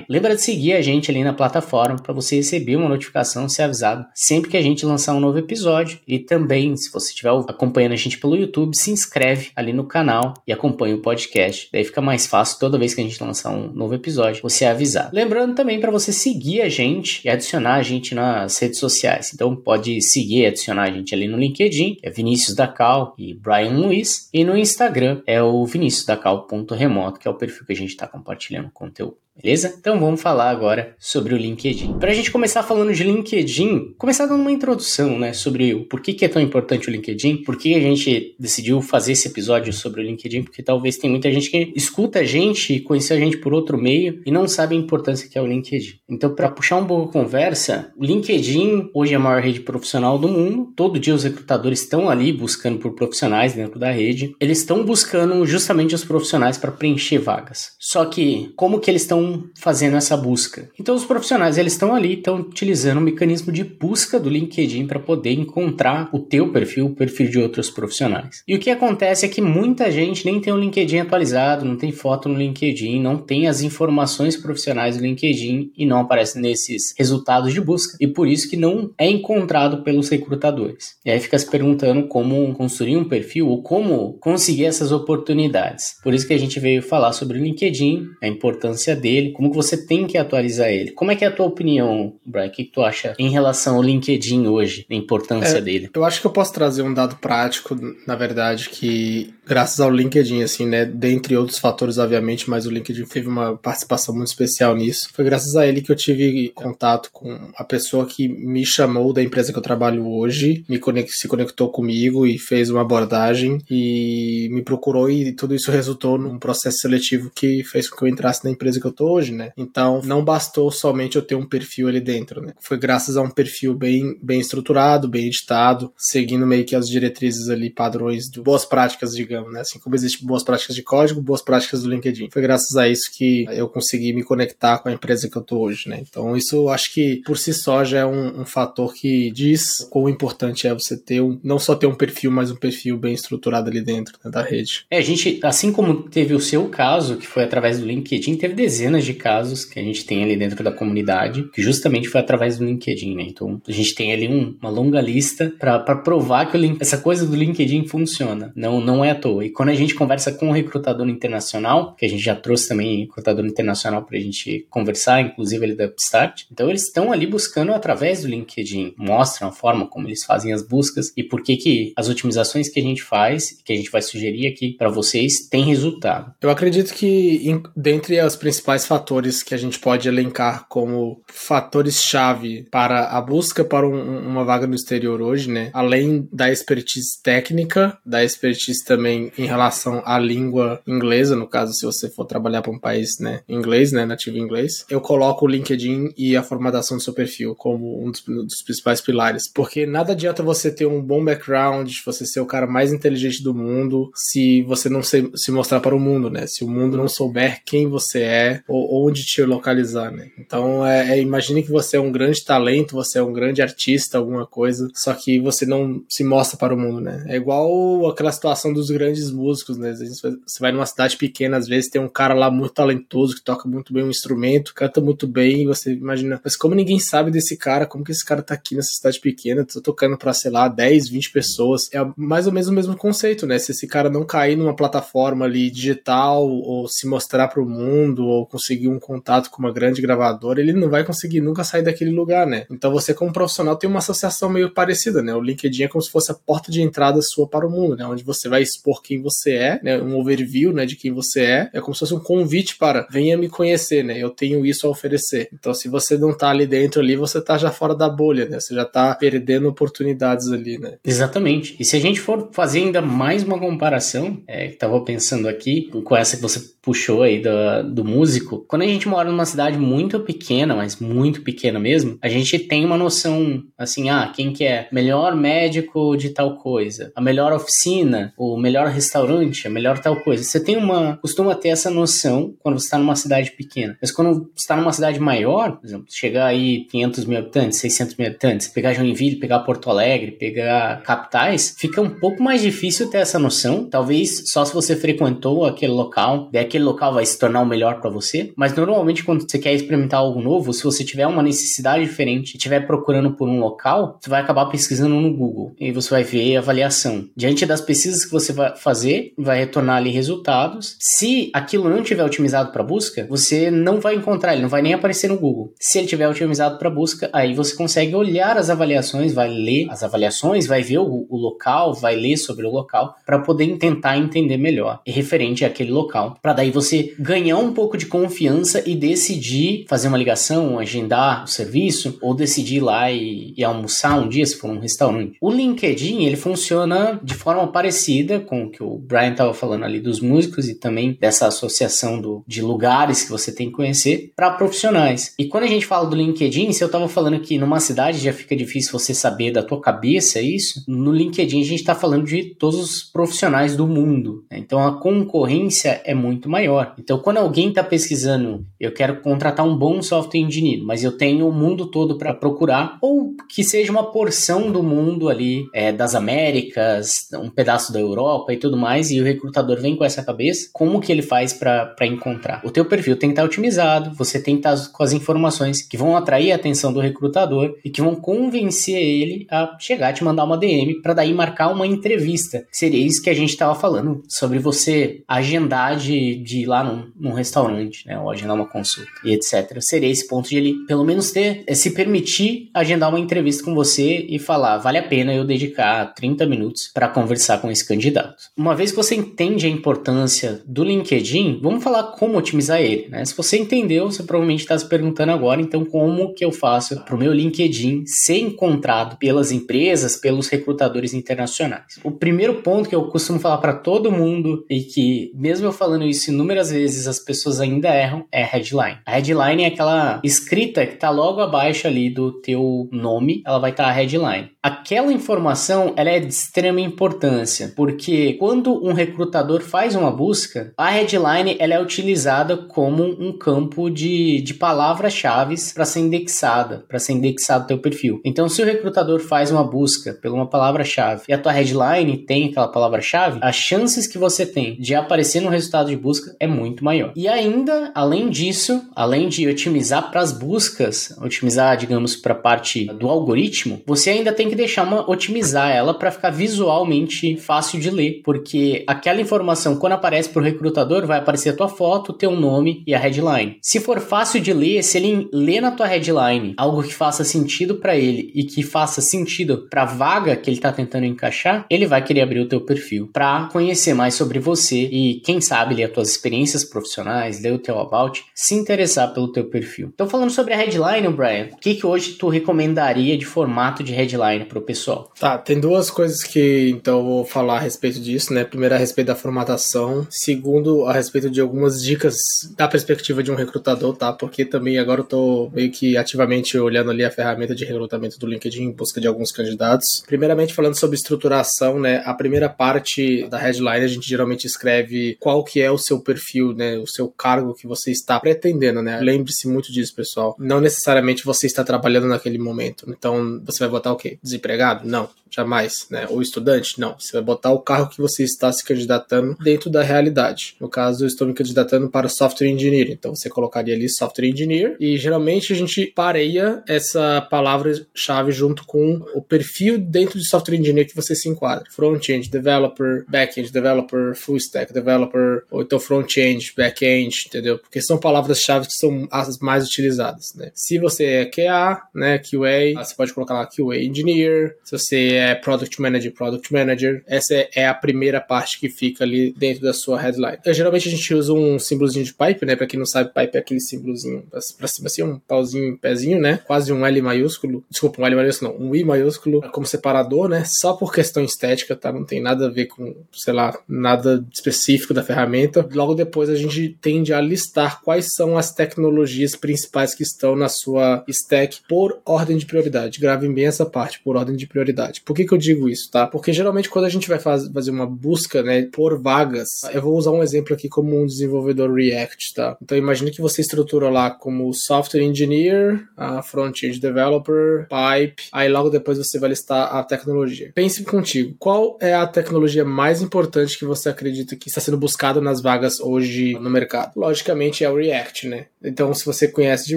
lembra 0.08 0.34
de 0.34 0.42
seguir 0.42 0.74
a 0.74 0.82
gente 0.82 1.10
ali 1.10 1.22
na 1.22 1.32
plataforma 1.32 1.96
para 1.96 2.12
você 2.12 2.36
receber 2.36 2.76
uma 2.76 2.88
notificação, 2.88 3.48
ser 3.48 3.62
avisado 3.62 4.06
sempre 4.14 4.50
que 4.50 4.56
a 4.56 4.62
gente 4.62 4.84
lançar 4.84 5.14
um 5.14 5.20
novo 5.20 5.38
episódio. 5.38 6.00
E 6.06 6.18
também, 6.18 6.76
se 6.76 6.90
você 6.90 7.10
estiver 7.10 7.30
acompanhando 7.48 7.92
a 7.92 7.96
gente 7.96 8.18
pelo 8.18 8.36
YouTube, 8.36 8.76
se 8.76 8.90
inscreve 8.90 9.50
ali 9.54 9.72
no 9.72 9.84
canal 9.84 10.34
e 10.46 10.52
acompanha 10.52 10.96
o 10.96 11.00
podcast. 11.00 11.68
Daí 11.72 11.84
fica 11.84 12.00
mais 12.00 12.26
fácil 12.26 12.58
toda 12.58 12.78
vez 12.78 12.94
que 12.94 13.00
a 13.00 13.04
gente 13.04 13.22
lançar 13.22 13.50
um 13.50 13.72
novo 13.72 13.94
episódio, 13.94 14.42
você 14.42 14.64
é 14.64 14.68
avisado. 14.68 15.14
Lembrando 15.14 15.54
também 15.54 15.80
para 15.80 15.90
você 15.90 16.12
seguir 16.12 16.62
a 16.62 16.68
gente 16.68 17.24
e 17.24 17.30
adicionar 17.30 17.74
a 17.74 17.82
gente 17.82 18.14
nas 18.14 18.58
redes 18.58 18.78
sociais. 18.78 19.30
Então 19.34 19.54
pode 19.54 20.00
seguir 20.02 20.42
e 20.42 20.46
adicionar 20.46 20.84
a 20.84 20.90
gente 20.90 21.14
ali 21.14 21.28
no 21.28 21.38
LinkedIn, 21.38 21.98
é 22.02 22.10
Vinícius 22.10 22.54
Dacal 22.54 23.14
e 23.18 23.34
Brian 23.34 23.78
Luiz. 23.78 24.28
E 24.32 24.44
no 24.44 24.56
Instagram 24.56 25.22
é 25.26 25.42
o 25.42 25.64
viniciusdacal.remoto, 25.64 27.18
que 27.18 27.28
é 27.28 27.30
o 27.30 27.34
perfil 27.34 27.66
que 27.66 27.72
a 27.72 27.76
gente 27.76 27.90
está 27.90 28.06
compartilhando 28.06 28.70
conteúdo. 28.72 29.16
Beleza? 29.40 29.76
Então 29.78 30.00
vamos 30.00 30.20
falar 30.20 30.50
agora 30.50 30.96
sobre 30.98 31.32
o 31.32 31.36
LinkedIn. 31.36 31.98
Para 31.98 32.10
a 32.10 32.14
gente 32.14 32.30
começar 32.30 32.62
falando 32.64 32.92
de 32.92 33.04
LinkedIn, 33.04 33.94
começar 33.96 34.26
dando 34.26 34.40
uma 34.40 34.50
introdução, 34.50 35.16
né, 35.18 35.32
sobre 35.32 35.74
o 35.74 35.84
porquê 35.84 36.12
que 36.12 36.24
é 36.24 36.28
tão 36.28 36.42
importante 36.42 36.88
o 36.88 36.90
LinkedIn, 36.90 37.44
por 37.44 37.56
que 37.56 37.74
a 37.74 37.80
gente 37.80 38.34
decidiu 38.38 38.82
fazer 38.82 39.12
esse 39.12 39.28
episódio 39.28 39.72
sobre 39.72 40.00
o 40.00 40.04
LinkedIn, 40.04 40.42
porque 40.42 40.62
talvez 40.62 40.96
tem 40.96 41.08
muita 41.08 41.30
gente 41.30 41.50
que 41.50 41.72
escuta 41.76 42.18
a 42.18 42.24
gente 42.24 42.74
e 42.74 42.80
conhece 42.80 43.12
a 43.12 43.16
gente 43.16 43.36
por 43.36 43.54
outro 43.54 43.78
meio 43.78 44.20
e 44.26 44.30
não 44.30 44.48
sabe 44.48 44.74
a 44.74 44.78
importância 44.78 45.28
que 45.28 45.38
é 45.38 45.42
o 45.42 45.46
LinkedIn. 45.46 46.00
Então, 46.08 46.34
para 46.34 46.50
puxar 46.50 46.76
um 46.76 46.86
pouco 46.86 47.08
a 47.08 47.12
conversa, 47.12 47.92
o 47.96 48.04
LinkedIn 48.04 48.90
hoje 48.92 49.12
é 49.12 49.16
a 49.16 49.20
maior 49.20 49.40
rede 49.40 49.60
profissional 49.60 50.18
do 50.18 50.26
mundo. 50.26 50.72
Todo 50.74 50.98
dia 50.98 51.14
os 51.14 51.22
recrutadores 51.22 51.82
estão 51.82 52.10
ali 52.10 52.32
buscando 52.32 52.78
por 52.78 52.92
profissionais 52.92 53.54
dentro 53.54 53.78
da 53.78 53.90
rede. 53.90 54.34
Eles 54.40 54.58
estão 54.58 54.84
buscando 54.84 55.46
justamente 55.46 55.94
os 55.94 56.04
profissionais 56.04 56.58
para 56.58 56.72
preencher 56.72 57.18
vagas. 57.18 57.72
Só 57.78 58.04
que 58.04 58.52
como 58.56 58.80
que 58.80 58.90
eles 58.90 59.02
estão 59.02 59.27
fazendo 59.54 59.96
essa 59.96 60.16
busca. 60.16 60.70
Então 60.78 60.94
os 60.94 61.04
profissionais 61.04 61.58
eles 61.58 61.72
estão 61.72 61.94
ali, 61.94 62.14
estão 62.14 62.40
utilizando 62.40 62.98
o 62.98 63.02
mecanismo 63.02 63.52
de 63.52 63.64
busca 63.64 64.18
do 64.18 64.28
LinkedIn 64.28 64.86
para 64.86 64.98
poder 64.98 65.32
encontrar 65.32 66.08
o 66.12 66.18
teu 66.18 66.50
perfil, 66.52 66.86
o 66.86 66.94
perfil 66.94 67.30
de 67.30 67.38
outros 67.38 67.70
profissionais. 67.70 68.42
E 68.46 68.54
o 68.54 68.58
que 68.58 68.70
acontece 68.70 69.24
é 69.24 69.28
que 69.28 69.40
muita 69.40 69.90
gente 69.90 70.24
nem 70.24 70.40
tem 70.40 70.52
o 70.52 70.58
LinkedIn 70.58 70.98
atualizado, 70.98 71.64
não 71.64 71.76
tem 71.76 71.92
foto 71.92 72.28
no 72.28 72.38
LinkedIn, 72.38 73.00
não 73.00 73.16
tem 73.16 73.46
as 73.48 73.62
informações 73.62 74.36
profissionais 74.36 74.96
do 74.96 75.02
LinkedIn 75.02 75.72
e 75.76 75.86
não 75.86 76.00
aparece 76.00 76.40
nesses 76.40 76.94
resultados 76.96 77.52
de 77.52 77.60
busca. 77.60 77.96
E 78.00 78.06
por 78.06 78.28
isso 78.28 78.48
que 78.48 78.56
não 78.56 78.90
é 78.98 79.08
encontrado 79.08 79.82
pelos 79.82 80.08
recrutadores. 80.08 80.96
E 81.04 81.10
aí 81.10 81.20
fica 81.20 81.38
se 81.38 81.50
perguntando 81.50 82.06
como 82.08 82.54
construir 82.54 82.96
um 82.96 83.04
perfil 83.04 83.48
ou 83.48 83.62
como 83.62 84.14
conseguir 84.14 84.66
essas 84.66 84.92
oportunidades. 84.92 85.96
Por 86.02 86.14
isso 86.14 86.26
que 86.26 86.34
a 86.34 86.38
gente 86.38 86.60
veio 86.60 86.82
falar 86.82 87.12
sobre 87.12 87.38
o 87.38 87.42
LinkedIn, 87.42 88.06
a 88.22 88.28
importância 88.28 88.94
dele 88.94 89.17
dele, 89.18 89.32
como 89.32 89.50
que 89.50 89.56
você 89.56 89.76
tem 89.76 90.06
que 90.06 90.16
atualizar 90.16 90.68
ele. 90.68 90.92
Como 90.92 91.10
é 91.10 91.16
que 91.16 91.24
é 91.24 91.28
a 91.28 91.32
tua 91.32 91.46
opinião, 91.46 92.14
Brian? 92.24 92.46
O 92.46 92.50
que, 92.50 92.64
que 92.64 92.72
tu 92.72 92.82
acha 92.82 93.14
em 93.18 93.30
relação 93.30 93.76
ao 93.76 93.82
LinkedIn 93.82 94.46
hoje, 94.46 94.86
a 94.90 94.94
importância 94.94 95.58
é, 95.58 95.60
dele? 95.60 95.90
Eu 95.94 96.04
acho 96.04 96.20
que 96.20 96.26
eu 96.26 96.30
posso 96.30 96.52
trazer 96.52 96.82
um 96.82 96.94
dado 96.94 97.16
prático, 97.16 97.76
na 98.06 98.14
verdade, 98.14 98.68
que 98.68 99.34
graças 99.46 99.80
ao 99.80 99.90
LinkedIn, 99.90 100.42
assim, 100.42 100.66
né, 100.66 100.84
dentre 100.84 101.36
outros 101.36 101.58
fatores, 101.58 101.98
obviamente, 101.98 102.48
mas 102.48 102.66
o 102.66 102.70
LinkedIn 102.70 103.04
teve 103.04 103.28
uma 103.28 103.56
participação 103.56 104.14
muito 104.14 104.28
especial 104.28 104.76
nisso. 104.76 105.08
Foi 105.12 105.24
graças 105.24 105.56
a 105.56 105.66
ele 105.66 105.80
que 105.80 105.90
eu 105.90 105.96
tive 105.96 106.50
contato 106.54 107.10
com 107.12 107.50
a 107.56 107.64
pessoa 107.64 108.06
que 108.06 108.28
me 108.28 108.64
chamou 108.64 109.12
da 109.12 109.22
empresa 109.22 109.52
que 109.52 109.58
eu 109.58 109.62
trabalho 109.62 110.06
hoje, 110.06 110.64
me 110.68 110.78
conect, 110.78 111.12
se 111.12 111.26
conectou 111.26 111.70
comigo 111.70 112.26
e 112.26 112.38
fez 112.38 112.70
uma 112.70 112.82
abordagem 112.82 113.58
e 113.70 114.48
me 114.52 114.62
procurou 114.62 115.10
e 115.10 115.32
tudo 115.32 115.54
isso 115.54 115.70
resultou 115.70 116.18
num 116.18 116.38
processo 116.38 116.78
seletivo 116.78 117.30
que 117.34 117.64
fez 117.64 117.88
com 117.88 117.96
que 117.96 118.04
eu 118.04 118.08
entrasse 118.08 118.44
na 118.44 118.50
empresa 118.50 118.80
que 118.80 118.86
eu 118.86 118.92
tô 118.92 119.07
hoje, 119.08 119.32
né? 119.32 119.50
Então, 119.56 120.00
não 120.04 120.24
bastou 120.24 120.70
somente 120.70 121.16
eu 121.16 121.22
ter 121.22 121.34
um 121.34 121.46
perfil 121.46 121.88
ali 121.88 122.00
dentro, 122.00 122.40
né? 122.40 122.52
Foi 122.60 122.78
graças 122.78 123.16
a 123.16 123.22
um 123.22 123.30
perfil 123.30 123.74
bem, 123.74 124.18
bem 124.22 124.40
estruturado, 124.40 125.08
bem 125.08 125.26
editado, 125.26 125.92
seguindo 125.96 126.46
meio 126.46 126.64
que 126.64 126.76
as 126.76 126.88
diretrizes 126.88 127.48
ali, 127.48 127.70
padrões 127.70 128.24
de 128.24 128.40
boas 128.40 128.64
práticas, 128.64 129.14
digamos, 129.14 129.52
né? 129.52 129.60
Assim 129.60 129.78
como 129.78 129.94
existem 129.94 130.26
boas 130.26 130.42
práticas 130.42 130.74
de 130.74 130.82
código, 130.82 131.20
boas 131.20 131.42
práticas 131.42 131.82
do 131.82 131.90
LinkedIn. 131.90 132.28
Foi 132.30 132.42
graças 132.42 132.76
a 132.76 132.88
isso 132.88 133.10
que 133.16 133.46
eu 133.50 133.68
consegui 133.68 134.12
me 134.12 134.22
conectar 134.22 134.78
com 134.78 134.88
a 134.88 134.92
empresa 134.92 135.28
que 135.28 135.36
eu 135.36 135.42
tô 135.42 135.58
hoje, 135.60 135.88
né? 135.88 136.02
Então, 136.06 136.36
isso 136.36 136.56
eu 136.56 136.68
acho 136.68 136.92
que 136.92 137.22
por 137.24 137.38
si 137.38 137.52
só 137.52 137.84
já 137.84 138.00
é 138.00 138.06
um, 138.06 138.42
um 138.42 138.44
fator 138.44 138.92
que 138.94 139.30
diz 139.30 139.86
quão 139.90 140.08
importante 140.08 140.66
é 140.66 140.74
você 140.74 140.96
ter 140.96 141.20
um, 141.20 141.38
não 141.42 141.58
só 141.58 141.74
ter 141.74 141.86
um 141.86 141.94
perfil, 141.94 142.30
mas 142.30 142.50
um 142.50 142.56
perfil 142.56 142.96
bem 142.96 143.14
estruturado 143.14 143.68
ali 143.68 143.80
dentro 143.80 144.18
né, 144.24 144.30
da 144.30 144.42
rede. 144.42 144.86
É, 144.90 144.98
a 144.98 145.02
gente, 145.02 145.40
assim 145.42 145.72
como 145.72 146.08
teve 146.08 146.34
o 146.34 146.40
seu 146.40 146.68
caso, 146.68 147.16
que 147.16 147.26
foi 147.26 147.44
através 147.44 147.78
do 147.78 147.86
LinkedIn, 147.86 148.36
teve 148.36 148.54
dezenas 148.54 148.97
de 149.04 149.14
casos 149.14 149.64
que 149.64 149.78
a 149.78 149.82
gente 149.82 150.04
tem 150.04 150.22
ali 150.22 150.36
dentro 150.36 150.62
da 150.62 150.72
comunidade, 150.72 151.44
que 151.52 151.62
justamente 151.62 152.08
foi 152.08 152.20
através 152.20 152.58
do 152.58 152.64
LinkedIn, 152.64 153.14
né? 153.14 153.24
Então 153.26 153.60
a 153.66 153.72
gente 153.72 153.94
tem 153.94 154.12
ali 154.12 154.28
um, 154.28 154.56
uma 154.60 154.70
longa 154.70 155.00
lista 155.00 155.52
para 155.58 155.96
provar 155.96 156.50
que 156.50 156.56
link, 156.56 156.80
essa 156.80 156.98
coisa 156.98 157.26
do 157.26 157.34
LinkedIn 157.34 157.86
funciona. 157.86 158.52
Não, 158.54 158.80
não 158.80 159.04
é 159.04 159.10
à 159.10 159.14
toa. 159.14 159.44
E 159.44 159.50
quando 159.50 159.70
a 159.70 159.74
gente 159.74 159.94
conversa 159.94 160.32
com 160.32 160.48
um 160.48 160.52
recrutador 160.52 161.08
internacional, 161.08 161.94
que 161.94 162.04
a 162.04 162.08
gente 162.08 162.22
já 162.22 162.34
trouxe 162.34 162.68
também 162.68 163.00
recrutador 163.00 163.44
internacional 163.46 164.04
para 164.04 164.16
a 164.16 164.20
gente 164.20 164.66
conversar, 164.70 165.20
inclusive 165.20 165.64
ele 165.64 165.74
da 165.74 165.86
Upstart, 165.86 166.44
então 166.50 166.68
eles 166.68 166.84
estão 166.84 167.12
ali 167.12 167.26
buscando 167.26 167.72
através 167.72 168.22
do 168.22 168.28
LinkedIn, 168.28 168.94
mostram 168.96 169.48
a 169.48 169.52
forma 169.52 169.86
como 169.86 170.08
eles 170.08 170.24
fazem 170.24 170.52
as 170.52 170.62
buscas 170.62 171.12
e 171.16 171.22
por 171.22 171.42
que 171.42 171.56
que 171.56 171.92
as 171.96 172.08
otimizações 172.08 172.68
que 172.68 172.80
a 172.80 172.82
gente 172.82 173.02
faz, 173.02 173.60
que 173.64 173.72
a 173.72 173.76
gente 173.76 173.90
vai 173.90 174.02
sugerir 174.02 174.46
aqui 174.46 174.72
para 174.72 174.88
vocês, 174.88 175.48
tem 175.48 175.64
resultado. 175.64 176.32
Eu 176.40 176.50
acredito 176.50 176.94
que 176.94 177.60
dentre 177.76 178.18
as 178.18 178.36
principais 178.36 178.77
principais 178.78 178.86
fatores 178.86 179.42
que 179.42 179.54
a 179.54 179.58
gente 179.58 179.78
pode 179.78 180.08
elencar 180.08 180.66
como 180.68 181.22
fatores-chave 181.28 182.66
para 182.70 183.08
a 183.08 183.20
busca 183.20 183.64
para 183.64 183.86
um, 183.86 184.26
uma 184.26 184.44
vaga 184.44 184.66
no 184.66 184.74
exterior 184.74 185.20
hoje, 185.20 185.50
né? 185.50 185.70
Além 185.72 186.28
da 186.32 186.50
expertise 186.50 187.20
técnica, 187.22 187.98
da 188.04 188.22
expertise 188.24 188.84
também 188.84 189.32
em 189.36 189.46
relação 189.46 190.02
à 190.04 190.18
língua 190.18 190.80
inglesa, 190.86 191.34
no 191.34 191.46
caso, 191.46 191.72
se 191.72 191.84
você 191.84 192.08
for 192.08 192.24
trabalhar 192.24 192.62
para 192.62 192.72
um 192.72 192.78
país, 192.78 193.18
né, 193.18 193.40
inglês, 193.48 193.92
né, 193.92 194.04
nativo 194.04 194.38
inglês, 194.38 194.84
eu 194.90 195.00
coloco 195.00 195.44
o 195.44 195.48
LinkedIn 195.48 196.12
e 196.16 196.36
a 196.36 196.42
formatação 196.42 196.96
do 196.96 197.02
seu 197.02 197.12
perfil 197.12 197.54
como 197.54 198.04
um 198.04 198.10
dos, 198.10 198.22
dos 198.22 198.62
principais 198.62 199.00
pilares, 199.00 199.50
porque 199.52 199.86
nada 199.86 200.12
adianta 200.12 200.42
você 200.42 200.70
ter 200.70 200.86
um 200.86 201.02
bom 201.02 201.24
background, 201.24 201.90
você 202.04 202.24
ser 202.26 202.40
o 202.40 202.46
cara 202.46 202.66
mais 202.66 202.92
inteligente 202.92 203.42
do 203.42 203.54
mundo, 203.54 204.10
se 204.14 204.62
você 204.62 204.88
não 204.88 205.02
se, 205.02 205.30
se 205.34 205.50
mostrar 205.50 205.80
para 205.80 205.94
o 205.94 206.00
mundo, 206.00 206.30
né? 206.30 206.46
Se 206.46 206.64
o 206.64 206.68
mundo 206.68 206.96
não 206.96 207.08
souber 207.08 207.62
quem 207.64 207.88
você 207.88 208.22
é, 208.22 208.62
onde 208.68 209.24
te 209.24 209.42
localizar, 209.42 210.10
né? 210.10 210.30
Então, 210.38 210.84
é, 210.86 211.18
é, 211.18 211.20
imagine 211.20 211.62
que 211.62 211.70
você 211.70 211.96
é 211.96 212.00
um 212.00 212.10
grande 212.10 212.44
talento, 212.44 212.94
você 212.94 213.18
é 213.18 213.22
um 213.22 213.32
grande 213.32 213.62
artista, 213.62 214.18
alguma 214.18 214.46
coisa, 214.46 214.88
só 214.94 215.12
que 215.14 215.38
você 215.38 215.66
não 215.66 216.02
se 216.08 216.24
mostra 216.24 216.58
para 216.58 216.74
o 216.74 216.78
mundo, 216.78 217.00
né? 217.00 217.24
É 217.28 217.36
igual 217.36 218.08
aquela 218.08 218.32
situação 218.32 218.72
dos 218.72 218.90
grandes 218.90 219.30
músicos, 219.30 219.76
né? 219.76 219.94
Você 219.94 220.60
vai 220.60 220.72
numa 220.72 220.86
cidade 220.86 221.16
pequena, 221.16 221.56
às 221.56 221.68
vezes 221.68 221.90
tem 221.90 222.00
um 222.00 222.08
cara 222.08 222.34
lá 222.34 222.50
muito 222.50 222.74
talentoso 222.74 223.34
que 223.34 223.42
toca 223.42 223.68
muito 223.68 223.92
bem 223.92 224.04
um 224.04 224.10
instrumento, 224.10 224.74
canta 224.74 225.00
muito 225.00 225.26
bem, 225.26 225.62
e 225.62 225.66
você 225.66 225.92
imagina, 225.92 226.40
mas 226.42 226.56
como 226.56 226.74
ninguém 226.74 226.98
sabe 226.98 227.30
desse 227.30 227.56
cara, 227.56 227.86
como 227.86 228.04
que 228.04 228.12
esse 228.12 228.24
cara 228.24 228.42
tá 228.42 228.54
aqui 228.54 228.74
nessa 228.74 228.90
cidade 228.92 229.20
pequena, 229.20 229.64
tô 229.64 229.80
tocando 229.80 230.16
para 230.16 230.32
sei 230.32 230.50
lá, 230.50 230.68
10, 230.68 231.08
20 231.08 231.32
pessoas. 231.32 231.82
É 231.92 231.98
mais 232.16 232.46
ou 232.46 232.52
menos 232.52 232.68
o 232.68 232.72
mesmo 232.72 232.96
conceito, 232.96 233.46
né? 233.46 233.58
Se 233.58 233.72
esse 233.72 233.86
cara 233.86 234.08
não 234.08 234.24
cair 234.24 234.56
numa 234.56 234.74
plataforma 234.74 235.44
ali 235.44 235.70
digital 235.70 236.46
ou 236.48 236.88
se 236.88 237.06
mostrar 237.06 237.48
para 237.48 237.62
o 237.62 237.68
mundo 237.68 238.26
ou 238.26 238.46
conseguir 238.58 238.88
um 238.88 238.98
contato 238.98 239.50
com 239.50 239.62
uma 239.62 239.72
grande 239.72 240.02
gravadora, 240.02 240.60
ele 240.60 240.72
não 240.72 240.90
vai 240.90 241.04
conseguir 241.04 241.40
nunca 241.40 241.62
sair 241.62 241.82
daquele 241.82 242.10
lugar, 242.10 242.46
né? 242.46 242.66
Então 242.68 242.90
você 242.90 243.14
como 243.14 243.32
profissional 243.32 243.76
tem 243.76 243.88
uma 243.88 244.00
associação 244.00 244.50
meio 244.50 244.74
parecida, 244.74 245.22
né? 245.22 245.32
O 245.34 245.40
LinkedIn 245.40 245.84
é 245.84 245.88
como 245.88 246.02
se 246.02 246.10
fosse 246.10 246.32
a 246.32 246.34
porta 246.34 246.72
de 246.72 246.82
entrada 246.82 247.20
sua 247.22 247.48
para 247.48 247.66
o 247.66 247.70
mundo, 247.70 247.96
né? 247.96 248.04
Onde 248.04 248.24
você 248.24 248.48
vai 248.48 248.60
expor 248.60 249.00
quem 249.00 249.22
você 249.22 249.52
é, 249.52 249.80
né? 249.82 249.98
Um 250.02 250.18
overview, 250.18 250.72
né? 250.72 250.84
De 250.84 250.96
quem 250.96 251.12
você 251.12 251.42
é. 251.42 251.70
É 251.72 251.80
como 251.80 251.94
se 251.94 252.00
fosse 252.00 252.14
um 252.14 252.20
convite 252.20 252.76
para 252.76 253.06
venha 253.10 253.38
me 253.38 253.48
conhecer, 253.48 254.02
né? 254.02 254.18
Eu 254.18 254.30
tenho 254.30 254.66
isso 254.66 254.86
a 254.86 254.90
oferecer. 254.90 255.48
Então 255.52 255.72
se 255.72 255.88
você 255.88 256.18
não 256.18 256.36
tá 256.36 256.50
ali 256.50 256.66
dentro 256.66 257.00
ali, 257.00 257.14
você 257.14 257.40
tá 257.40 257.56
já 257.56 257.70
fora 257.70 257.94
da 257.94 258.08
bolha, 258.08 258.46
né? 258.46 258.58
Você 258.58 258.74
já 258.74 258.84
tá 258.84 259.14
perdendo 259.14 259.68
oportunidades 259.68 260.48
ali, 260.48 260.78
né? 260.78 260.94
Exatamente. 261.04 261.76
E 261.78 261.84
se 261.84 261.96
a 261.96 262.00
gente 262.00 262.20
for 262.20 262.50
fazer 262.52 262.80
ainda 262.80 263.00
mais 263.00 263.44
uma 263.44 263.58
comparação, 263.58 264.42
é, 264.46 264.68
que 264.68 264.76
tava 264.76 265.00
pensando 265.04 265.48
aqui, 265.48 265.90
com 266.04 266.16
essa 266.16 266.36
que 266.36 266.42
você 266.42 266.60
puxou 266.88 267.22
aí 267.22 267.42
do, 267.42 267.82
do 267.92 268.02
músico, 268.02 268.64
quando 268.66 268.80
a 268.80 268.86
gente 268.86 269.06
mora 269.06 269.30
numa 269.30 269.44
cidade 269.44 269.76
muito 269.76 270.20
pequena, 270.20 270.74
mas 270.74 270.98
muito 270.98 271.42
pequena 271.42 271.78
mesmo, 271.78 272.16
a 272.22 272.30
gente 272.30 272.58
tem 272.58 272.82
uma 272.82 272.96
noção 272.96 273.62
assim, 273.76 274.08
ah, 274.08 274.32
quem 274.34 274.54
que 274.54 274.64
é 274.64 274.88
melhor 274.90 275.36
médico 275.36 276.16
de 276.16 276.30
tal 276.30 276.56
coisa, 276.56 277.12
a 277.14 277.20
melhor 277.20 277.52
oficina, 277.52 278.32
o 278.38 278.56
melhor 278.56 278.86
restaurante, 278.86 279.66
a 279.66 279.70
melhor 279.70 279.98
tal 279.98 280.16
coisa. 280.22 280.42
Você 280.42 280.58
tem 280.58 280.78
uma, 280.78 281.18
costuma 281.18 281.54
ter 281.54 281.68
essa 281.68 281.90
noção 281.90 282.54
quando 282.60 282.78
você 282.78 282.86
está 282.86 282.96
numa 282.96 283.14
cidade 283.16 283.50
pequena. 283.50 283.98
Mas 284.00 284.10
quando 284.10 284.50
está 284.56 284.74
numa 284.74 284.92
cidade 284.94 285.20
maior, 285.20 285.72
por 285.72 285.86
exemplo, 285.86 286.06
chegar 286.08 286.46
aí 286.46 286.86
500 286.86 287.24
mil 287.26 287.38
habitantes, 287.38 287.80
600 287.80 288.16
mil 288.16 288.28
habitantes, 288.28 288.68
pegar 288.68 288.94
Joinville, 288.94 289.36
pegar 289.36 289.58
Porto 289.58 289.90
Alegre, 289.90 290.32
pegar 290.32 291.02
capitais, 291.02 291.76
fica 291.78 292.00
um 292.00 292.08
pouco 292.08 292.42
mais 292.42 292.62
difícil 292.62 293.10
ter 293.10 293.18
essa 293.18 293.38
noção. 293.38 293.84
Talvez 293.84 294.44
só 294.46 294.64
se 294.64 294.72
você 294.72 294.96
frequentou 294.96 295.66
aquele 295.66 295.92
local, 295.92 296.48
daí 296.50 296.62
aquele 296.78 296.84
local 296.84 297.12
vai 297.12 297.26
se 297.26 297.38
tornar 297.38 297.60
o 297.60 297.66
melhor 297.66 298.00
para 298.00 298.08
você. 298.08 298.52
Mas 298.56 298.74
normalmente 298.74 299.24
quando 299.24 299.48
você 299.48 299.58
quer 299.58 299.74
experimentar 299.74 300.20
algo 300.20 300.40
novo, 300.40 300.72
se 300.72 300.84
você 300.84 301.04
tiver 301.04 301.26
uma 301.26 301.42
necessidade 301.42 302.04
diferente, 302.04 302.56
estiver 302.56 302.86
procurando 302.86 303.32
por 303.32 303.48
um 303.48 303.58
local, 303.58 304.18
você 304.20 304.30
vai 304.30 304.40
acabar 304.40 304.66
pesquisando 304.66 305.14
no 305.14 305.34
Google 305.34 305.74
e 305.78 305.90
você 305.90 306.10
vai 306.10 306.24
ver 306.24 306.56
avaliação. 306.56 307.26
Diante 307.36 307.66
das 307.66 307.80
pesquisas 307.80 308.24
que 308.24 308.30
você 308.30 308.52
vai 308.52 308.76
fazer, 308.76 309.32
vai 309.36 309.58
retornar 309.58 309.96
ali 309.96 310.10
resultados. 310.10 310.96
Se 311.00 311.50
aquilo 311.52 311.88
não 311.88 312.02
tiver 312.02 312.24
otimizado 312.24 312.72
para 312.72 312.82
busca, 312.82 313.26
você 313.28 313.70
não 313.70 314.00
vai 314.00 314.14
encontrar, 314.14 314.52
ele 314.52 314.62
não 314.62 314.68
vai 314.68 314.82
nem 314.82 314.94
aparecer 314.94 315.28
no 315.28 315.38
Google. 315.38 315.72
Se 315.78 315.98
ele 315.98 316.06
tiver 316.06 316.28
otimizado 316.28 316.78
para 316.78 316.90
busca, 316.90 317.28
aí 317.32 317.54
você 317.54 317.74
consegue 317.74 318.14
olhar 318.14 318.56
as 318.56 318.70
avaliações, 318.70 319.34
vai 319.34 319.48
ler 319.48 319.88
as 319.90 320.02
avaliações, 320.02 320.66
vai 320.66 320.82
ver 320.82 320.98
o, 320.98 321.26
o 321.28 321.36
local, 321.36 321.94
vai 321.94 322.14
ler 322.14 322.36
sobre 322.36 322.66
o 322.66 322.70
local 322.70 323.16
para 323.26 323.40
poder 323.40 323.76
tentar 323.78 324.16
entender 324.16 324.56
melhor 324.56 325.00
e 325.06 325.10
referente 325.10 325.64
àquele 325.64 325.90
local, 325.90 326.36
para 326.40 326.52
daí 326.58 326.72
você 326.72 327.14
ganhar 327.18 327.56
um 327.56 327.72
pouco 327.72 327.96
de 327.96 328.06
confiança 328.06 328.82
e 328.84 328.96
decidir 328.96 329.84
fazer 329.88 330.08
uma 330.08 330.18
ligação, 330.18 330.76
agendar 330.76 331.44
o 331.44 331.46
serviço 331.46 332.18
ou 332.20 332.34
decidir 332.34 332.78
ir 332.78 332.80
lá 332.80 333.12
e, 333.12 333.54
e 333.56 333.62
almoçar 333.62 334.18
um 334.18 334.28
dia 334.28 334.44
se 334.44 334.56
for 334.56 334.68
um 334.68 334.80
restaurante. 334.80 335.36
O 335.40 335.52
LinkedIn 335.52 336.24
ele 336.24 336.36
funciona 336.36 337.20
de 337.22 337.34
forma 337.34 337.70
parecida 337.70 338.40
com 338.40 338.64
o 338.64 338.70
que 338.70 338.82
o 338.82 338.98
Brian 338.98 339.30
estava 339.30 339.54
falando 339.54 339.84
ali 339.84 340.00
dos 340.00 340.20
músicos 340.20 340.68
e 340.68 340.74
também 340.74 341.16
dessa 341.20 341.46
associação 341.46 342.20
do, 342.20 342.42
de 342.46 342.60
lugares 342.60 343.22
que 343.22 343.30
você 343.30 343.52
tem 343.52 343.68
que 343.68 343.76
conhecer 343.76 344.32
para 344.34 344.50
profissionais. 344.50 345.34
E 345.38 345.46
quando 345.46 345.64
a 345.64 345.68
gente 345.68 345.86
fala 345.86 346.08
do 346.08 346.16
LinkedIn, 346.16 346.72
se 346.72 346.82
eu 346.82 346.86
estava 346.86 347.08
falando 347.08 347.38
que 347.38 347.56
numa 347.56 347.78
cidade 347.78 348.18
já 348.18 348.32
fica 348.32 348.56
difícil 348.56 348.90
você 348.90 349.14
saber 349.14 349.52
da 349.52 349.62
tua 349.62 349.80
cabeça 349.80 350.40
isso, 350.40 350.82
no 350.88 351.12
LinkedIn 351.12 351.60
a 351.60 351.64
gente 351.64 351.80
está 351.80 351.94
falando 351.94 352.26
de 352.26 352.46
todos 352.56 352.80
os 352.80 353.02
profissionais 353.04 353.76
do 353.76 353.86
mundo. 353.86 354.44
Né? 354.50 354.58
Então 354.58 354.84
a 354.84 354.98
concorrência 354.98 356.00
é 356.04 356.14
muito 356.14 356.47
maior. 356.48 356.94
Então 356.98 357.18
quando 357.18 357.38
alguém 357.38 357.68
está 357.68 357.82
pesquisando, 357.82 358.66
eu 358.78 358.92
quero 358.92 359.20
contratar 359.20 359.66
um 359.66 359.76
bom 359.76 360.02
software 360.02 360.40
engineer, 360.40 360.82
mas 360.82 361.04
eu 361.04 361.12
tenho 361.12 361.48
o 361.48 361.52
mundo 361.52 361.86
todo 361.86 362.16
para 362.16 362.34
procurar, 362.34 362.98
ou 363.00 363.34
que 363.48 363.64
seja 363.64 363.90
uma 363.90 364.10
porção 364.10 364.70
do 364.70 364.82
mundo 364.82 365.28
ali, 365.28 365.66
é, 365.74 365.92
das 365.92 366.14
Américas, 366.14 367.28
um 367.34 367.50
pedaço 367.50 367.92
da 367.92 368.00
Europa 368.00 368.52
e 368.52 368.56
tudo 368.56 368.76
mais, 368.76 369.10
e 369.10 369.20
o 369.20 369.24
recrutador 369.24 369.80
vem 369.80 369.96
com 369.96 370.04
essa 370.04 370.22
cabeça, 370.22 370.68
como 370.72 371.00
que 371.00 371.12
ele 371.12 371.22
faz 371.22 371.52
para 371.52 372.06
encontrar? 372.06 372.62
O 372.64 372.70
teu 372.70 372.84
perfil 372.84 373.16
tem 373.16 373.30
que 373.30 373.32
estar 373.32 373.42
tá 373.42 373.46
otimizado, 373.46 374.14
você 374.14 374.40
tem 374.40 374.56
que 374.56 374.60
estar 374.60 374.76
tá 374.76 374.90
com 374.92 375.02
as 375.02 375.12
informações 375.12 375.82
que 375.82 375.96
vão 375.96 376.16
atrair 376.16 376.52
a 376.52 376.56
atenção 376.56 376.92
do 376.92 377.00
recrutador 377.00 377.74
e 377.84 377.90
que 377.90 378.02
vão 378.02 378.14
convencer 378.14 378.96
ele 378.96 379.46
a 379.50 379.76
chegar 379.78 380.08
a 380.08 380.12
te 380.12 380.24
mandar 380.24 380.44
uma 380.44 380.56
DM 380.56 381.00
para 381.02 381.14
daí 381.14 381.32
marcar 381.32 381.68
uma 381.68 381.86
entrevista. 381.86 382.66
Seria 382.70 383.04
isso 383.04 383.22
que 383.22 383.30
a 383.30 383.34
gente 383.34 383.50
estava 383.50 383.74
falando 383.74 384.22
sobre 384.28 384.58
você 384.58 385.22
agendar 385.26 385.96
de, 385.96 386.37
de 386.42 386.60
ir 386.60 386.66
lá 386.66 386.82
num, 386.82 387.10
num 387.18 387.32
restaurante, 387.32 388.06
né, 388.06 388.18
ou 388.18 388.30
agendar 388.30 388.56
uma 388.56 388.66
consulta 388.66 389.10
e 389.24 389.32
etc. 389.32 389.78
Seria 389.80 390.08
esse 390.08 390.26
ponto 390.26 390.48
de 390.48 390.56
ele 390.56 390.74
pelo 390.86 391.04
menos 391.04 391.30
ter, 391.30 391.64
é, 391.66 391.74
se 391.74 391.90
permitir 391.90 392.70
agendar 392.74 393.08
uma 393.08 393.20
entrevista 393.20 393.64
com 393.64 393.74
você 393.74 394.26
e 394.28 394.38
falar, 394.38 394.78
vale 394.78 394.98
a 394.98 395.02
pena 395.02 395.34
eu 395.34 395.44
dedicar 395.44 396.06
30 396.14 396.46
minutos 396.46 396.90
para 396.92 397.08
conversar 397.08 397.60
com 397.60 397.70
esse 397.70 397.86
candidato. 397.86 398.36
Uma 398.56 398.74
vez 398.74 398.90
que 398.90 398.96
você 398.96 399.14
entende 399.14 399.66
a 399.66 399.70
importância 399.70 400.62
do 400.66 400.84
LinkedIn, 400.84 401.60
vamos 401.62 401.82
falar 401.82 402.04
como 402.12 402.38
otimizar 402.38 402.80
ele, 402.80 403.08
né? 403.08 403.24
Se 403.24 403.36
você 403.36 403.58
entendeu, 403.58 404.10
você 404.10 404.22
provavelmente 404.22 404.60
está 404.60 404.78
se 404.78 404.88
perguntando 404.88 405.32
agora, 405.32 405.60
então 405.60 405.84
como 405.84 406.34
que 406.34 406.44
eu 406.44 406.52
faço 406.52 407.04
para 407.04 407.14
o 407.14 407.18
meu 407.18 407.32
LinkedIn 407.32 408.04
ser 408.06 408.38
encontrado 408.38 409.16
pelas 409.18 409.50
empresas, 409.52 410.16
pelos 410.16 410.48
recrutadores 410.48 411.14
internacionais? 411.14 411.98
O 412.04 412.10
primeiro 412.10 412.62
ponto 412.62 412.88
que 412.88 412.94
eu 412.94 413.04
costumo 413.08 413.38
falar 413.38 413.58
para 413.58 413.74
todo 413.74 414.12
mundo 414.12 414.64
e 414.68 414.80
que 414.80 415.32
mesmo 415.34 415.66
eu 415.66 415.72
falando 415.72 416.04
isso 416.04 416.27
inúmeras 416.28 416.70
vezes 416.70 417.06
as 417.06 417.18
pessoas 417.18 417.60
ainda 417.60 417.88
erram 417.88 418.26
é 418.32 418.42
headline. 418.42 418.98
A 419.06 419.12
headline 419.12 419.64
é 419.64 419.66
aquela 419.66 420.20
escrita 420.24 420.86
que 420.86 420.94
está 420.94 421.10
logo 421.10 421.40
abaixo 421.40 421.86
ali 421.86 422.10
do 422.10 422.32
teu 422.40 422.88
nome, 422.92 423.42
ela 423.46 423.58
vai 423.58 423.70
estar 423.70 423.84
tá 423.84 423.90
a 423.90 423.92
headline. 423.92 424.50
Aquela 424.62 425.12
informação 425.12 425.94
ela 425.96 426.10
é 426.10 426.20
de 426.20 426.28
extrema 426.28 426.80
importância, 426.80 427.72
porque 427.76 428.34
quando 428.34 428.84
um 428.84 428.92
recrutador 428.92 429.60
faz 429.62 429.94
uma 429.94 430.10
busca, 430.10 430.72
a 430.76 430.90
headline 430.90 431.56
ela 431.58 431.74
é 431.74 431.80
utilizada 431.80 432.56
como 432.56 433.04
um 433.04 433.36
campo 433.36 433.88
de, 433.88 434.42
de 434.42 434.54
palavras-chave 434.54 435.54
para 435.74 435.84
ser 435.84 436.00
indexada, 436.00 436.84
para 436.88 436.98
ser 436.98 437.12
indexado 437.12 437.66
teu 437.66 437.78
perfil. 437.78 438.20
Então, 438.24 438.48
se 438.48 438.60
o 438.60 438.64
recrutador 438.64 439.20
faz 439.20 439.50
uma 439.50 439.64
busca 439.64 440.12
por 440.20 440.32
uma 440.32 440.48
palavra-chave 440.48 441.22
e 441.28 441.32
a 441.32 441.38
tua 441.38 441.52
headline 441.52 442.18
tem 442.26 442.48
aquela 442.48 442.68
palavra-chave, 442.68 443.38
as 443.42 443.56
chances 443.56 444.06
que 444.06 444.18
você 444.18 444.44
tem 444.44 444.78
de 444.78 444.94
aparecer 444.94 445.40
no 445.40 445.48
resultado 445.48 445.88
de 445.88 445.96
busca 445.96 446.17
é 446.40 446.46
muito 446.46 446.84
maior. 446.84 447.12
E 447.16 447.26
ainda, 447.28 447.90
além 447.94 448.28
disso, 448.28 448.82
além 448.94 449.28
de 449.28 449.46
otimizar 449.46 450.10
para 450.10 450.20
as 450.20 450.32
buscas, 450.32 451.16
otimizar, 451.20 451.76
digamos, 451.76 452.16
para 452.16 452.32
a 452.32 452.38
parte 452.38 452.86
do 452.86 453.08
algoritmo, 453.08 453.82
você 453.86 454.10
ainda 454.10 454.32
tem 454.32 454.48
que 454.48 454.56
deixar 454.56 454.84
uma 454.84 455.08
otimizar 455.10 455.70
ela 455.70 455.94
para 455.94 456.10
ficar 456.10 456.30
visualmente 456.30 457.36
fácil 457.36 457.80
de 457.80 457.90
ler, 457.90 458.20
porque 458.24 458.84
aquela 458.86 459.20
informação 459.20 459.76
quando 459.76 459.92
aparece 459.92 460.28
para 460.28 460.40
o 460.40 460.44
recrutador 460.44 461.06
vai 461.06 461.18
aparecer 461.18 461.50
a 461.50 461.56
tua 461.56 461.68
foto, 461.68 462.12
teu 462.12 462.32
nome 462.32 462.82
e 462.86 462.94
a 462.94 462.98
headline. 462.98 463.58
Se 463.62 463.80
for 463.80 464.00
fácil 464.00 464.40
de 464.40 464.52
ler, 464.52 464.82
se 464.82 464.98
ele 464.98 465.28
lê 465.32 465.60
na 465.60 465.70
tua 465.70 465.86
headline 465.86 466.54
algo 466.56 466.82
que 466.82 466.94
faça 466.94 467.24
sentido 467.24 467.76
para 467.76 467.96
ele 467.96 468.30
e 468.34 468.44
que 468.44 468.62
faça 468.62 469.00
sentido 469.00 469.66
para 469.70 469.82
a 469.82 469.86
vaga 469.86 470.36
que 470.36 470.50
ele 470.50 470.56
está 470.56 470.72
tentando 470.72 471.06
encaixar, 471.06 471.66
ele 471.70 471.86
vai 471.86 472.02
querer 472.02 472.22
abrir 472.22 472.40
o 472.40 472.48
teu 472.48 472.60
perfil 472.60 473.08
para 473.12 473.48
conhecer 473.52 473.94
mais 473.94 474.14
sobre 474.14 474.38
você 474.38 474.76
e 474.76 475.20
quem 475.24 475.40
sabe 475.40 475.74
ler 475.74 475.84
as 475.84 475.92
tuas 475.92 476.07
experiências 476.10 476.64
profissionais, 476.64 477.42
ler 477.42 477.52
o 477.52 477.58
teu 477.58 477.78
about, 477.78 478.24
se 478.34 478.54
interessar 478.54 479.12
pelo 479.12 479.32
teu 479.32 479.44
perfil. 479.44 479.90
Então 479.92 480.08
falando 480.08 480.30
sobre 480.30 480.54
a 480.54 480.56
headline, 480.56 481.08
Brian, 481.08 481.48
o 481.52 481.56
que 481.56 481.74
que 481.74 481.86
hoje 481.86 482.12
tu 482.12 482.28
recomendaria 482.28 483.16
de 483.16 483.24
formato 483.24 483.82
de 483.82 483.92
headline 483.92 484.44
para 484.44 484.58
o 484.58 484.62
pessoal? 484.62 485.12
Tá, 485.18 485.38
tem 485.38 485.60
duas 485.60 485.90
coisas 485.90 486.22
que 486.22 486.70
então 486.70 486.98
eu 486.98 487.04
vou 487.04 487.24
falar 487.24 487.56
a 487.56 487.60
respeito 487.60 488.00
disso, 488.00 488.32
né? 488.32 488.44
Primeiro 488.44 488.74
a 488.74 488.78
respeito 488.78 489.08
da 489.08 489.14
formatação, 489.14 490.06
segundo 490.10 490.86
a 490.86 490.92
respeito 490.92 491.30
de 491.30 491.40
algumas 491.40 491.82
dicas 491.82 492.16
da 492.56 492.68
perspectiva 492.68 493.22
de 493.22 493.30
um 493.30 493.34
recrutador, 493.34 493.96
tá? 493.96 494.12
Porque 494.12 494.44
também 494.44 494.78
agora 494.78 495.00
eu 495.00 495.04
tô 495.04 495.50
meio 495.52 495.70
que 495.70 495.96
ativamente 495.96 496.58
olhando 496.58 496.90
ali 496.90 497.04
a 497.04 497.10
ferramenta 497.10 497.54
de 497.54 497.64
recrutamento 497.64 498.18
do 498.18 498.26
LinkedIn 498.26 498.62
em 498.62 498.72
busca 498.72 499.00
de 499.00 499.06
alguns 499.06 499.32
candidatos. 499.32 500.02
Primeiramente 500.06 500.54
falando 500.54 500.74
sobre 500.74 500.96
estruturação, 500.96 501.78
né? 501.78 502.02
A 502.04 502.14
primeira 502.14 502.48
parte 502.48 503.26
da 503.28 503.38
headline 503.38 503.84
a 503.84 503.88
gente 503.88 504.08
geralmente 504.08 504.46
escreve 504.46 505.16
qual 505.20 505.44
que 505.44 505.60
é 505.60 505.70
o 505.70 505.78
seu 505.78 505.97
perfil, 506.00 506.52
né? 506.52 506.78
O 506.78 506.86
seu 506.86 507.08
cargo 507.08 507.54
que 507.54 507.66
você 507.66 507.90
está 507.90 508.18
pretendendo, 508.18 508.82
né? 508.82 509.00
Lembre-se 509.00 509.48
muito 509.48 509.72
disso, 509.72 509.94
pessoal. 509.94 510.36
Não 510.38 510.60
necessariamente 510.60 511.24
você 511.24 511.46
está 511.46 511.64
trabalhando 511.64 512.06
naquele 512.06 512.38
momento. 512.38 512.84
Então, 512.88 513.40
você 513.44 513.60
vai 513.60 513.68
botar 513.68 513.92
o 513.92 513.96
quê? 513.96 514.18
Desempregado? 514.22 514.86
Não 514.86 515.08
jamais, 515.30 515.86
né? 515.90 516.06
Ou 516.08 516.20
estudante, 516.20 516.80
não. 516.80 516.96
Você 516.98 517.12
vai 517.12 517.22
botar 517.22 517.52
o 517.52 517.60
carro 517.60 517.88
que 517.88 517.98
você 517.98 518.24
está 518.24 518.52
se 518.52 518.64
candidatando 518.64 519.36
dentro 519.42 519.70
da 519.70 519.82
realidade. 519.82 520.56
No 520.60 520.68
caso, 520.68 521.04
eu 521.04 521.08
estou 521.08 521.26
me 521.26 521.34
candidatando 521.34 521.88
para 521.88 522.08
software 522.08 522.48
engineer, 522.48 522.90
então 522.90 523.14
você 523.14 523.28
colocaria 523.28 523.74
ali 523.74 523.88
software 523.88 524.28
engineer 524.28 524.76
e 524.80 524.96
geralmente 524.96 525.52
a 525.52 525.56
gente 525.56 525.86
pareia 525.86 526.62
essa 526.66 527.20
palavra-chave 527.30 528.32
junto 528.32 528.64
com 528.66 529.02
o 529.14 529.22
perfil 529.22 529.78
dentro 529.78 530.18
de 530.18 530.28
software 530.28 530.56
engineer 530.56 530.86
que 530.86 530.96
você 530.96 531.14
se 531.14 531.28
enquadra. 531.28 531.64
Front-end 531.70 532.30
developer, 532.30 533.04
back-end 533.08 533.52
developer, 533.52 534.14
full 534.14 534.36
stack 534.36 534.72
developer, 534.72 535.44
ou 535.50 535.62
então 535.62 535.78
front-end, 535.88 536.52
back-end, 536.54 537.24
entendeu? 537.26 537.58
Porque 537.58 537.80
são 537.80 537.98
palavras-chave 537.98 538.66
que 538.66 538.74
são 538.74 539.08
as 539.10 539.38
mais 539.38 539.66
utilizadas, 539.66 540.34
né? 540.34 540.50
Se 540.54 540.78
você 540.78 541.04
é 541.04 541.24
QA, 541.24 541.82
né, 541.94 542.18
QA, 542.18 542.74
você 542.76 542.94
pode 542.94 543.14
colocar 543.14 543.34
lá 543.34 543.46
QA 543.46 543.78
Engineer, 543.78 544.56
se 544.62 544.72
você 544.72 545.08
é 545.14 545.34
Product 545.34 545.80
Manager, 545.80 546.12
Product 546.12 546.52
Manager, 546.52 547.02
essa 547.06 547.34
é 547.54 547.66
a 547.66 547.74
primeira 547.74 548.20
parte 548.20 548.60
que 548.60 548.68
fica 548.68 549.04
ali 549.04 549.32
dentro 549.36 549.62
da 549.62 549.72
sua 549.72 549.98
headline. 549.98 550.36
Então, 550.40 550.52
geralmente 550.52 550.88
a 550.88 550.90
gente 550.90 551.14
usa 551.14 551.32
um 551.32 551.58
símbolozinho 551.58 552.04
de 552.04 552.12
pipe, 552.12 552.44
né? 552.44 552.54
Pra 552.54 552.66
quem 552.66 552.78
não 552.78 552.86
sabe, 552.86 553.12
pipe 553.14 553.36
é 553.36 553.40
aquele 553.40 553.60
símbolozinho 553.60 554.24
pra 554.30 554.68
cima 554.68 554.86
assim, 554.86 555.02
um 555.02 555.18
pauzinho, 555.18 555.72
um 555.72 555.76
pezinho, 555.76 556.20
né? 556.20 556.40
Quase 556.46 556.72
um 556.72 556.84
L 556.84 557.02
maiúsculo. 557.02 557.64
Desculpa, 557.70 558.02
um 558.02 558.06
L 558.06 558.16
maiúsculo 558.16 558.52
não, 558.52 558.68
um 558.68 558.74
I 558.74 558.84
maiúsculo 558.84 559.40
como 559.50 559.66
separador, 559.66 560.28
né? 560.28 560.44
Só 560.44 560.74
por 560.74 560.92
questão 560.92 561.24
estética, 561.24 561.74
tá? 561.74 561.92
Não 561.92 562.04
tem 562.04 562.20
nada 562.20 562.46
a 562.46 562.50
ver 562.50 562.66
com, 562.66 562.94
sei 563.12 563.32
lá, 563.32 563.58
nada 563.68 564.24
específico 564.32 564.92
da 564.94 565.02
ferramenta. 565.02 565.62
Logo 565.78 565.94
depois 565.94 566.28
a 566.28 566.34
gente 566.34 566.76
tende 566.80 567.14
a 567.14 567.20
listar 567.20 567.80
quais 567.82 568.08
são 568.16 568.36
as 568.36 568.52
tecnologias 568.52 569.36
principais 569.36 569.94
que 569.94 570.02
estão 570.02 570.34
na 570.34 570.48
sua 570.48 571.04
stack 571.06 571.60
por 571.68 572.00
ordem 572.04 572.36
de 572.36 572.46
prioridade. 572.46 572.98
Gravem 572.98 573.32
bem 573.32 573.46
essa 573.46 573.64
parte, 573.64 574.00
por 574.02 574.16
ordem 574.16 574.34
de 574.34 574.44
prioridade. 574.44 575.02
Por 575.02 575.14
que, 575.14 575.24
que 575.24 575.32
eu 575.32 575.38
digo 575.38 575.68
isso, 575.68 575.88
tá? 575.88 576.04
Porque 576.04 576.32
geralmente 576.32 576.68
quando 576.68 576.86
a 576.86 576.88
gente 576.88 577.08
vai 577.08 577.20
faz, 577.20 577.46
fazer 577.46 577.70
uma 577.70 577.86
busca, 577.86 578.42
né, 578.42 578.62
por 578.72 579.00
vagas, 579.00 579.46
eu 579.72 579.80
vou 579.80 579.96
usar 579.96 580.10
um 580.10 580.20
exemplo 580.20 580.52
aqui 580.52 580.68
como 580.68 581.00
um 581.00 581.06
desenvolvedor 581.06 581.72
React, 581.72 582.34
tá? 582.34 582.56
Então 582.60 582.76
imagine 582.76 583.12
que 583.12 583.20
você 583.20 583.40
estrutura 583.40 583.88
lá 583.88 584.10
como 584.10 584.52
Software 584.52 585.02
Engineer, 585.02 585.86
Front-End 586.24 586.80
Developer, 586.80 587.68
Pipe, 587.68 588.24
aí 588.32 588.48
logo 588.48 588.68
depois 588.68 588.98
você 588.98 589.16
vai 589.16 589.28
listar 589.30 589.76
a 589.76 589.84
tecnologia. 589.84 590.50
Pense 590.56 590.82
contigo, 590.82 591.36
qual 591.38 591.78
é 591.80 591.94
a 591.94 592.04
tecnologia 592.04 592.64
mais 592.64 593.00
importante 593.00 593.56
que 593.56 593.64
você 593.64 593.88
acredita 593.88 594.34
que 594.34 594.48
está 594.48 594.60
sendo 594.60 594.76
buscada 594.76 595.20
nas 595.20 595.40
vagas 595.40 595.57
hoje 595.80 596.34
no 596.34 596.50
mercado? 596.50 596.92
Logicamente 596.96 597.64
é 597.64 597.70
o 597.70 597.76
React, 597.76 598.28
né? 598.28 598.46
Então, 598.62 598.92
se 598.92 599.04
você 599.04 599.28
conhece 599.28 599.66
de 599.66 599.76